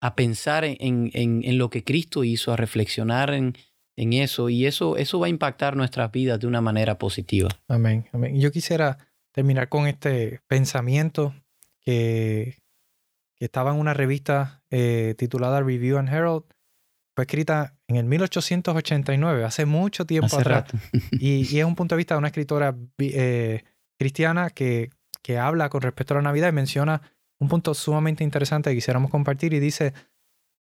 a 0.01 0.15
pensar 0.15 0.63
en, 0.63 0.77
en, 0.79 1.41
en, 1.43 1.57
lo 1.57 1.69
que 1.69 1.83
Cristo 1.83 2.23
hizo, 2.23 2.53
a 2.53 2.55
reflexionar 2.55 3.33
en, 3.33 3.57
en 3.97 4.13
eso 4.13 4.49
y 4.49 4.65
eso, 4.65 4.97
eso 4.97 5.19
va 5.19 5.27
a 5.27 5.29
impactar 5.29 5.75
nuestras 5.75 6.11
vidas 6.11 6.39
de 6.39 6.47
una 6.47 6.61
manera 6.61 6.97
positiva. 6.97 7.49
Amén, 7.67 8.07
amén. 8.13 8.39
Yo 8.39 8.51
quisiera 8.51 8.97
terminar 9.35 9.67
con 9.67 9.85
este 9.85 10.39
pensamiento 10.47 11.35
que, 11.81 12.63
que 13.35 13.45
estaba 13.45 13.71
en 13.71 13.77
una 13.81 13.93
revista 13.93 14.63
eh, 14.69 15.13
titulada 15.17 15.61
Review 15.61 15.97
and 15.97 16.07
Herald. 16.07 16.45
Fue 17.13 17.25
escrita 17.25 17.75
en 17.87 17.97
el 17.97 18.05
1889, 18.05 19.43
hace 19.43 19.65
mucho 19.65 20.05
tiempo 20.05 20.37
atrás. 20.37 20.65
Y, 21.11 21.53
y, 21.53 21.59
es 21.59 21.65
un 21.65 21.75
punto 21.75 21.95
de 21.95 21.97
vista 21.97 22.15
de 22.15 22.19
una 22.19 22.29
escritora 22.29 22.77
eh, 22.97 23.63
cristiana 23.99 24.51
que, 24.51 24.89
que 25.21 25.37
habla 25.37 25.67
con 25.67 25.81
respecto 25.81 26.13
a 26.13 26.17
la 26.17 26.23
Navidad 26.23 26.49
y 26.49 26.53
menciona 26.53 27.01
un 27.37 27.49
punto 27.49 27.73
sumamente 27.73 28.23
interesante 28.23 28.69
que 28.69 28.77
quisiéramos 28.77 29.11
compartir 29.11 29.53
y 29.53 29.59
dice, 29.59 29.93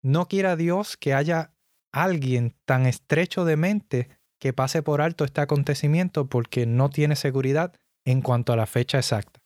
no 0.00 0.28
quiera 0.28 0.54
Dios 0.54 0.96
que 0.96 1.12
haya 1.12 1.54
alguien 1.90 2.54
tan 2.66 2.86
estrecho 2.86 3.44
de 3.44 3.56
mente 3.56 4.08
que 4.38 4.52
pase 4.52 4.84
por 4.84 5.00
alto 5.00 5.24
este 5.24 5.40
acontecimiento 5.40 6.28
porque 6.28 6.66
no 6.66 6.88
tiene 6.88 7.16
seguridad 7.16 7.72
en 8.06 8.22
cuanto 8.22 8.52
a 8.52 8.56
la 8.56 8.66
fecha 8.66 8.98
exacta. 8.98 9.40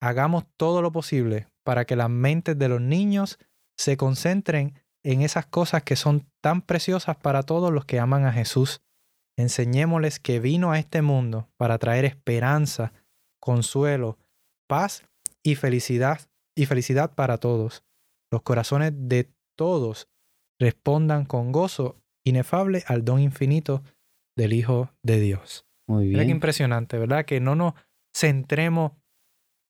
Hagamos 0.00 0.44
todo 0.56 0.82
lo 0.82 0.92
posible 0.92 1.48
para 1.64 1.84
que 1.84 1.96
las 1.96 2.10
mentes 2.10 2.58
de 2.58 2.68
los 2.68 2.80
niños 2.80 3.38
se 3.76 3.96
concentren 3.96 4.74
en 5.04 5.22
esas 5.22 5.46
cosas 5.46 5.82
que 5.82 5.96
son 5.96 6.28
tan 6.42 6.62
preciosas 6.62 7.16
para 7.16 7.42
todos 7.42 7.72
los 7.72 7.84
que 7.84 8.00
aman 8.00 8.24
a 8.24 8.32
Jesús. 8.32 8.82
Enseñémosles 9.38 10.18
que 10.18 10.40
vino 10.40 10.72
a 10.72 10.78
este 10.78 11.02
mundo 11.02 11.48
para 11.56 11.78
traer 11.78 12.04
esperanza, 12.04 12.92
consuelo, 13.40 14.18
paz 14.68 15.04
y 15.42 15.54
felicidad 15.54 16.20
y 16.56 16.66
felicidad 16.66 17.14
para 17.14 17.38
todos. 17.38 17.84
Los 18.32 18.42
corazones 18.42 18.92
de 18.94 19.30
todos 19.56 20.08
respondan 20.58 21.24
con 21.24 21.52
gozo 21.52 21.96
inefable 22.24 22.82
al 22.86 23.04
don 23.04 23.20
infinito 23.20 23.82
del 24.36 24.52
Hijo 24.52 24.90
de 25.02 25.20
Dios. 25.20 25.66
Muy 25.86 26.04
bien. 26.04 26.12
Mira 26.14 26.24
qué 26.24 26.30
impresionante, 26.30 26.98
¿verdad? 26.98 27.24
Que 27.24 27.40
no 27.40 27.54
nos 27.54 27.74
centremos 28.14 28.92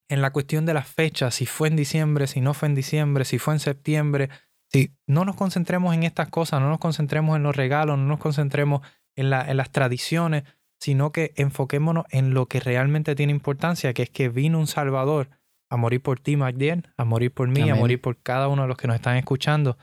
en 0.08 0.22
la 0.22 0.32
cuestión 0.32 0.66
de 0.66 0.74
las 0.74 0.86
fechas, 0.86 1.34
si 1.34 1.46
fue 1.46 1.68
en 1.68 1.76
diciembre, 1.76 2.26
si 2.26 2.40
no 2.40 2.54
fue 2.54 2.68
en 2.68 2.74
diciembre, 2.74 3.24
si 3.24 3.38
fue 3.38 3.54
en 3.54 3.60
septiembre, 3.60 4.30
si 4.72 4.94
no 5.06 5.24
nos 5.24 5.36
concentremos 5.36 5.94
en 5.94 6.04
estas 6.04 6.28
cosas, 6.28 6.60
no 6.60 6.68
nos 6.68 6.78
concentremos 6.78 7.36
en 7.36 7.42
los 7.42 7.56
regalos, 7.56 7.98
no 7.98 8.04
nos 8.04 8.18
concentremos 8.18 8.82
en, 9.16 9.32
en 9.32 9.56
las 9.56 9.70
tradiciones, 9.72 10.44
sino 10.80 11.10
que 11.10 11.32
enfoquémonos 11.36 12.04
en 12.10 12.34
lo 12.34 12.46
que 12.46 12.60
realmente 12.60 13.14
tiene 13.14 13.32
importancia, 13.32 13.92
que 13.94 14.02
es 14.02 14.10
que 14.10 14.28
vino 14.28 14.58
un 14.58 14.66
Salvador 14.66 15.30
a 15.68 15.76
morir 15.76 16.02
por 16.02 16.20
ti, 16.20 16.36
Magdiel, 16.36 16.88
a 16.96 17.04
morir 17.04 17.32
por 17.32 17.48
mí, 17.48 17.68
a 17.68 17.74
morir 17.74 18.00
por 18.00 18.18
cada 18.22 18.48
uno 18.48 18.62
de 18.62 18.68
los 18.68 18.76
que 18.76 18.86
nos 18.86 18.96
están 18.96 19.16
escuchando, 19.16 19.76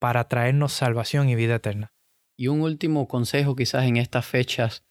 para 0.00 0.28
traernos 0.28 0.72
salvación 0.72 1.28
y 1.28 1.34
vida 1.34 1.56
eterna. 1.56 1.92
Y 2.36 2.48
un 2.48 2.62
último 2.62 3.08
consejo 3.08 3.56
quizás 3.56 3.84
en 3.84 3.96
estas 3.96 4.24
fechas, 4.24 4.86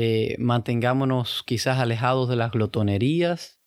eh, 0.00 0.36
mantengámonos 0.38 1.42
quizás 1.44 1.80
alejados 1.80 2.28
de 2.28 2.36
las 2.36 2.52
glotonerías, 2.52 3.58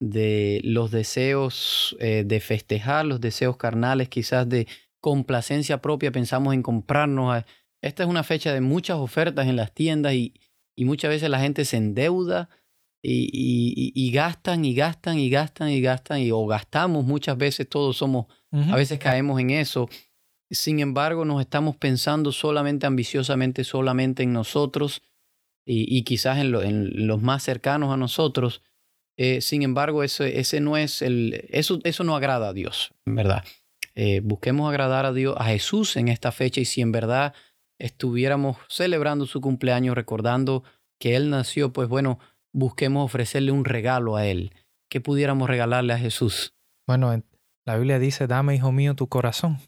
de 0.00 0.60
los 0.64 0.90
deseos 0.90 1.96
eh, 2.00 2.24
de 2.26 2.40
festejar, 2.40 3.06
los 3.06 3.20
deseos 3.20 3.56
carnales, 3.56 4.08
quizás 4.08 4.48
de 4.48 4.66
complacencia 5.00 5.80
propia, 5.80 6.10
pensamos 6.10 6.52
en 6.52 6.64
comprarnos. 6.64 7.44
Esta 7.80 8.02
es 8.02 8.08
una 8.08 8.24
fecha 8.24 8.52
de 8.52 8.60
muchas 8.60 8.96
ofertas 8.96 9.46
en 9.46 9.54
las 9.54 9.72
tiendas 9.72 10.14
y, 10.14 10.34
y 10.76 10.84
muchas 10.84 11.10
veces 11.10 11.30
la 11.30 11.38
gente 11.38 11.64
se 11.64 11.76
endeuda 11.76 12.50
y, 13.00 13.92
y, 13.94 14.10
gastan 14.10 14.64
y 14.64 14.74
gastan 14.74 15.20
y 15.20 15.30
gastan 15.30 15.68
y 15.68 15.80
gastan 15.80 16.18
y 16.18 16.32
o 16.32 16.44
gastamos 16.46 17.04
muchas 17.04 17.38
veces, 17.38 17.68
todos 17.68 17.96
somos, 17.96 18.26
a 18.50 18.74
veces 18.74 18.98
caemos 18.98 19.40
en 19.40 19.50
eso. 19.50 19.88
Sin 20.50 20.80
embargo, 20.80 21.24
nos 21.24 21.40
estamos 21.40 21.76
pensando 21.76 22.32
solamente 22.32 22.84
ambiciosamente, 22.84 23.62
solamente 23.62 24.24
en 24.24 24.32
nosotros 24.32 25.02
y, 25.70 26.02
quizás 26.04 26.38
en, 26.38 26.54
en, 26.54 27.06
los 27.06 27.20
más 27.20 27.42
cercanos 27.42 27.92
a 27.92 27.98
nosotros 27.98 28.62
eh, 29.18 29.40
sin 29.40 29.62
embargo, 29.62 30.04
ese, 30.04 30.38
ese 30.38 30.60
no 30.60 30.76
es 30.76 31.02
el, 31.02 31.48
eso, 31.50 31.80
eso 31.82 32.04
no 32.04 32.14
agrada 32.14 32.50
a 32.50 32.52
Dios, 32.52 32.94
en 33.04 33.16
verdad. 33.16 33.44
Eh, 33.96 34.20
busquemos 34.22 34.68
agradar 34.70 35.06
a 35.06 35.12
Dios, 35.12 35.34
a 35.36 35.46
Jesús 35.46 35.96
en 35.96 36.06
esta 36.06 36.30
fecha 36.30 36.60
y 36.60 36.64
si 36.64 36.82
en 36.82 36.92
verdad 36.92 37.34
estuviéramos 37.80 38.58
celebrando 38.68 39.26
su 39.26 39.40
cumpleaños, 39.40 39.96
recordando 39.96 40.62
que 41.00 41.16
Él 41.16 41.30
nació, 41.30 41.72
pues 41.72 41.88
bueno, 41.88 42.20
busquemos 42.52 43.04
ofrecerle 43.04 43.50
un 43.50 43.64
regalo 43.64 44.14
a 44.14 44.24
Él. 44.24 44.54
¿Qué 44.88 45.00
pudiéramos 45.00 45.50
regalarle 45.50 45.94
a 45.94 45.98
Jesús? 45.98 46.54
Bueno, 46.86 47.20
la 47.66 47.76
Biblia 47.76 47.98
dice, 47.98 48.28
dame, 48.28 48.54
hijo 48.54 48.70
mío, 48.70 48.94
tu 48.94 49.08
corazón. 49.08 49.58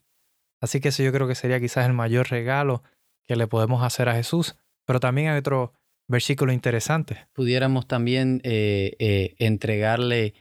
Así 0.61 0.81
que 0.81 0.89
eso 0.89 1.03
yo 1.03 1.13
creo 1.13 1.27
que 1.27 1.35
sería 1.35 1.59
quizás 1.59 1.87
el 1.87 1.93
mayor 1.93 2.31
regalo 2.31 2.85
que 3.27 3.35
le 3.35 3.49
podemos 3.49 3.83
hacer 3.83 4.09
a 4.09 4.15
Jesús. 4.15 4.55
Pero 4.87 5.01
también 5.01 5.31
hay 5.31 5.39
otro, 5.39 5.73
versículo 6.11 6.53
interesante. 6.53 7.27
Pudiéramos 7.33 7.87
también 7.87 8.41
eh, 8.45 8.97
eh, 8.99 9.37
entregarle 9.39 10.35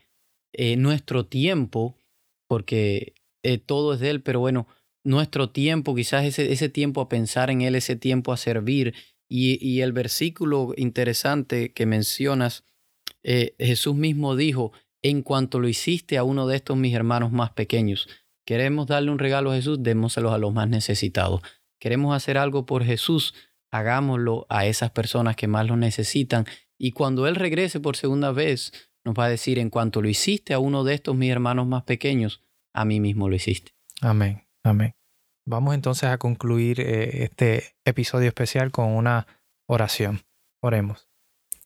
eh, 0.52 0.76
nuestro 0.76 1.26
tiempo, 1.26 1.96
porque 2.48 3.14
todo 3.66 3.94
es 3.94 4.00
de 4.00 4.10
Él, 4.10 4.22
pero 4.22 4.40
bueno, 4.40 4.66
nuestro 5.04 5.50
tiempo, 5.50 5.94
quizás 5.94 6.24
ese, 6.24 6.52
ese 6.52 6.68
tiempo 6.68 7.00
a 7.00 7.08
pensar 7.08 7.50
en 7.50 7.62
Él, 7.62 7.74
ese 7.76 7.96
tiempo 7.96 8.32
a 8.32 8.36
servir. 8.36 8.94
Y, 9.28 9.64
y 9.64 9.82
el 9.82 9.92
versículo 9.92 10.74
interesante 10.76 11.72
que 11.72 11.86
mencionas, 11.86 12.64
Jesús 13.22 13.94
mismo 13.94 14.34
dijo, 14.34 14.72
en 15.02 15.22
cuanto 15.22 15.60
lo 15.60 15.68
hiciste 15.68 16.18
a 16.18 16.24
uno 16.24 16.46
de 16.48 16.56
estos 16.56 16.76
mis 16.76 16.94
hermanos 16.94 17.30
más 17.30 17.50
pequeños, 17.50 18.08
queremos 18.44 18.88
darle 18.88 19.12
un 19.12 19.18
regalo 19.20 19.52
a 19.52 19.54
Jesús, 19.54 19.82
démoselo 19.82 20.32
a 20.32 20.38
los 20.38 20.52
más 20.52 20.68
necesitados. 20.68 21.42
Queremos 21.78 22.14
hacer 22.14 22.36
algo 22.36 22.66
por 22.66 22.84
Jesús, 22.84 23.34
hagámoslo 23.70 24.46
a 24.48 24.66
esas 24.66 24.90
personas 24.90 25.36
que 25.36 25.48
más 25.48 25.66
lo 25.66 25.76
necesitan. 25.76 26.46
Y 26.78 26.92
cuando 26.92 27.26
Él 27.26 27.36
regrese 27.36 27.80
por 27.80 27.96
segunda 27.96 28.32
vez, 28.32 28.72
nos 29.04 29.14
va 29.14 29.26
a 29.26 29.28
decir, 29.28 29.58
en 29.58 29.70
cuanto 29.70 30.02
lo 30.02 30.08
hiciste 30.08 30.54
a 30.54 30.58
uno 30.58 30.84
de 30.84 30.94
estos 30.94 31.16
mis 31.16 31.30
hermanos 31.30 31.66
más 31.66 31.84
pequeños, 31.84 32.42
a 32.74 32.84
mí 32.84 33.00
mismo 33.00 33.28
lo 33.28 33.36
hiciste. 33.36 33.72
Amén, 34.00 34.46
amén. 34.62 34.94
Vamos 35.46 35.74
entonces 35.74 36.08
a 36.08 36.18
concluir 36.18 36.80
eh, 36.80 37.24
este 37.24 37.74
episodio 37.84 38.28
especial 38.28 38.70
con 38.70 38.86
una 38.86 39.26
oración. 39.66 40.20
Oremos. 40.62 41.08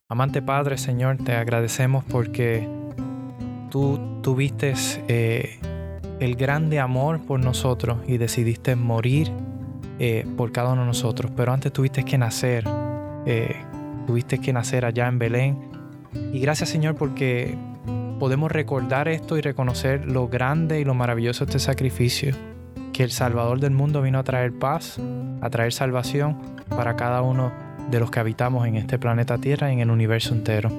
Amante 0.08 0.42
Padre, 0.42 0.78
Señor, 0.78 1.18
te 1.18 1.32
agradecemos 1.32 2.04
porque 2.04 2.68
tú 3.70 4.20
tuviste 4.22 4.74
eh, 5.08 5.58
el 6.20 6.36
grande 6.36 6.78
amor 6.78 7.24
por 7.26 7.40
nosotros 7.40 7.98
y 8.06 8.18
decidiste 8.18 8.76
morir 8.76 9.32
eh, 9.98 10.26
por 10.36 10.52
cada 10.52 10.72
uno 10.72 10.82
de 10.82 10.88
nosotros. 10.88 11.32
Pero 11.36 11.52
antes 11.52 11.72
tuviste 11.72 12.04
que 12.04 12.18
nacer, 12.18 12.64
eh, 13.26 13.56
tuviste 14.06 14.38
que 14.38 14.52
nacer 14.52 14.84
allá 14.84 15.08
en 15.08 15.18
Belén. 15.18 15.58
Y 16.32 16.40
gracias 16.40 16.68
Señor 16.68 16.94
porque 16.94 17.56
podemos 18.18 18.50
recordar 18.50 19.08
esto 19.08 19.36
y 19.36 19.40
reconocer 19.40 20.06
lo 20.06 20.28
grande 20.28 20.80
y 20.80 20.84
lo 20.84 20.94
maravilloso 20.94 21.44
de 21.44 21.50
este 21.50 21.58
sacrificio. 21.58 22.34
Que 22.92 23.02
el 23.02 23.10
Salvador 23.10 23.60
del 23.60 23.72
mundo 23.72 24.02
vino 24.02 24.18
a 24.18 24.22
traer 24.22 24.52
paz, 24.52 24.98
a 25.40 25.50
traer 25.50 25.72
salvación 25.72 26.38
para 26.68 26.96
cada 26.96 27.22
uno 27.22 27.52
de 27.90 28.00
los 28.00 28.10
que 28.10 28.20
habitamos 28.20 28.66
en 28.66 28.76
este 28.76 28.98
planeta 28.98 29.38
Tierra 29.38 29.70
y 29.70 29.74
en 29.74 29.80
el 29.80 29.90
universo 29.90 30.32
entero. 30.32 30.70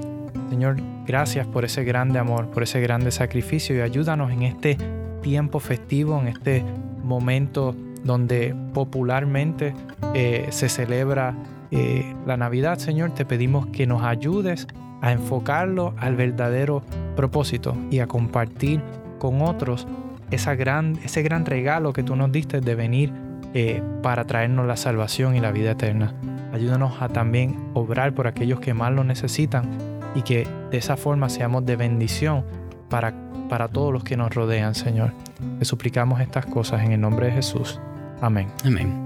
Señor, 0.50 0.78
gracias 1.06 1.46
por 1.48 1.66
ese 1.66 1.84
grande 1.84 2.20
amor, 2.20 2.50
por 2.50 2.64
ese 2.64 2.80
grande 2.80 3.12
sacrificio 3.12 3.76
y 3.76 3.82
ayúdanos 3.82 4.32
en 4.32 4.44
este 4.44 4.78
tiempo 5.22 5.60
festivo, 5.60 6.20
en 6.20 6.28
este 6.28 6.64
momento 7.04 7.76
donde 8.06 8.56
popularmente 8.74 9.74
eh, 10.14 10.48
se 10.52 10.70
celebra 10.70 11.36
eh, 11.72 12.16
la 12.26 12.38
Navidad, 12.38 12.78
Señor, 12.78 13.12
te 13.12 13.26
pedimos 13.26 13.66
que 13.68 13.88
nos 13.88 14.04
ayudes 14.04 14.68
a 15.02 15.12
enfocarlo 15.12 15.94
al 15.98 16.16
verdadero 16.16 16.84
propósito 17.16 17.76
y 17.92 18.00
a 18.00 18.08
compartir 18.08 18.82
con 19.20 19.42
otros 19.42 19.88
esa 20.32 20.56
gran, 20.56 20.98
ese 21.04 21.24
gran 21.24 21.46
regalo 21.46 21.94
que 21.94 22.04
tú 22.04 22.16
nos 22.16 22.32
diste 22.32 22.62
de 22.62 22.76
venir 22.76 23.12
eh, 23.54 23.82
para 24.04 24.26
traernos 24.26 24.68
la 24.68 24.78
salvación 24.78 25.36
y 25.36 25.40
la 25.40 25.52
vida 25.52 25.72
eterna. 25.72 26.14
Ayúdanos 26.54 27.02
a 27.02 27.10
también 27.10 27.72
obrar 27.74 28.14
por 28.14 28.28
aquellos 28.28 28.60
que 28.60 28.74
más 28.74 28.94
lo 28.94 29.04
necesitan 29.04 29.78
y 30.14 30.22
que 30.22 30.48
de 30.72 30.78
esa 30.78 30.96
forma 30.96 31.30
seamos 31.30 31.66
de 31.66 31.76
bendición 31.76 32.46
para, 32.90 33.14
para 33.50 33.68
todos 33.68 33.92
los 33.92 34.04
que 34.04 34.16
nos 34.16 34.34
rodean, 34.34 34.76
Señor. 34.76 35.12
Te 35.60 35.66
suplicamos 35.66 36.22
estas 36.22 36.46
cosas 36.46 36.84
en 36.84 36.92
el 36.92 37.02
nombre 37.02 37.28
de 37.28 37.34
Jesús. 37.34 37.80
Amén. 38.22 38.48
Amén. 38.64 39.06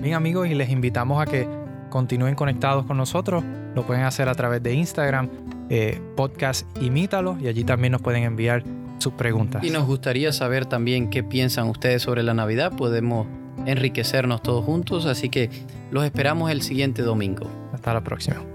Bien 0.00 0.14
amigos, 0.14 0.48
y 0.48 0.54
les 0.54 0.70
invitamos 0.70 1.22
a 1.22 1.26
que 1.26 1.48
continúen 1.90 2.34
conectados 2.34 2.84
con 2.86 2.96
nosotros. 2.96 3.44
Lo 3.74 3.86
pueden 3.86 4.04
hacer 4.04 4.28
a 4.28 4.34
través 4.34 4.62
de 4.62 4.74
Instagram, 4.74 5.28
eh, 5.70 6.00
podcast 6.16 6.66
Imítalo, 6.80 7.38
y 7.40 7.48
allí 7.48 7.64
también 7.64 7.92
nos 7.92 8.02
pueden 8.02 8.24
enviar 8.24 8.64
sus 8.98 9.12
preguntas. 9.14 9.62
Y 9.64 9.70
nos 9.70 9.86
gustaría 9.86 10.32
saber 10.32 10.66
también 10.66 11.10
qué 11.10 11.22
piensan 11.22 11.68
ustedes 11.68 12.02
sobre 12.02 12.22
la 12.22 12.34
Navidad. 12.34 12.72
Podemos 12.76 13.26
enriquecernos 13.66 14.42
todos 14.42 14.64
juntos, 14.64 15.06
así 15.06 15.28
que 15.28 15.50
los 15.90 16.04
esperamos 16.04 16.50
el 16.50 16.62
siguiente 16.62 17.02
domingo. 17.02 17.48
Hasta 17.72 17.94
la 17.94 18.02
próxima. 18.02 18.53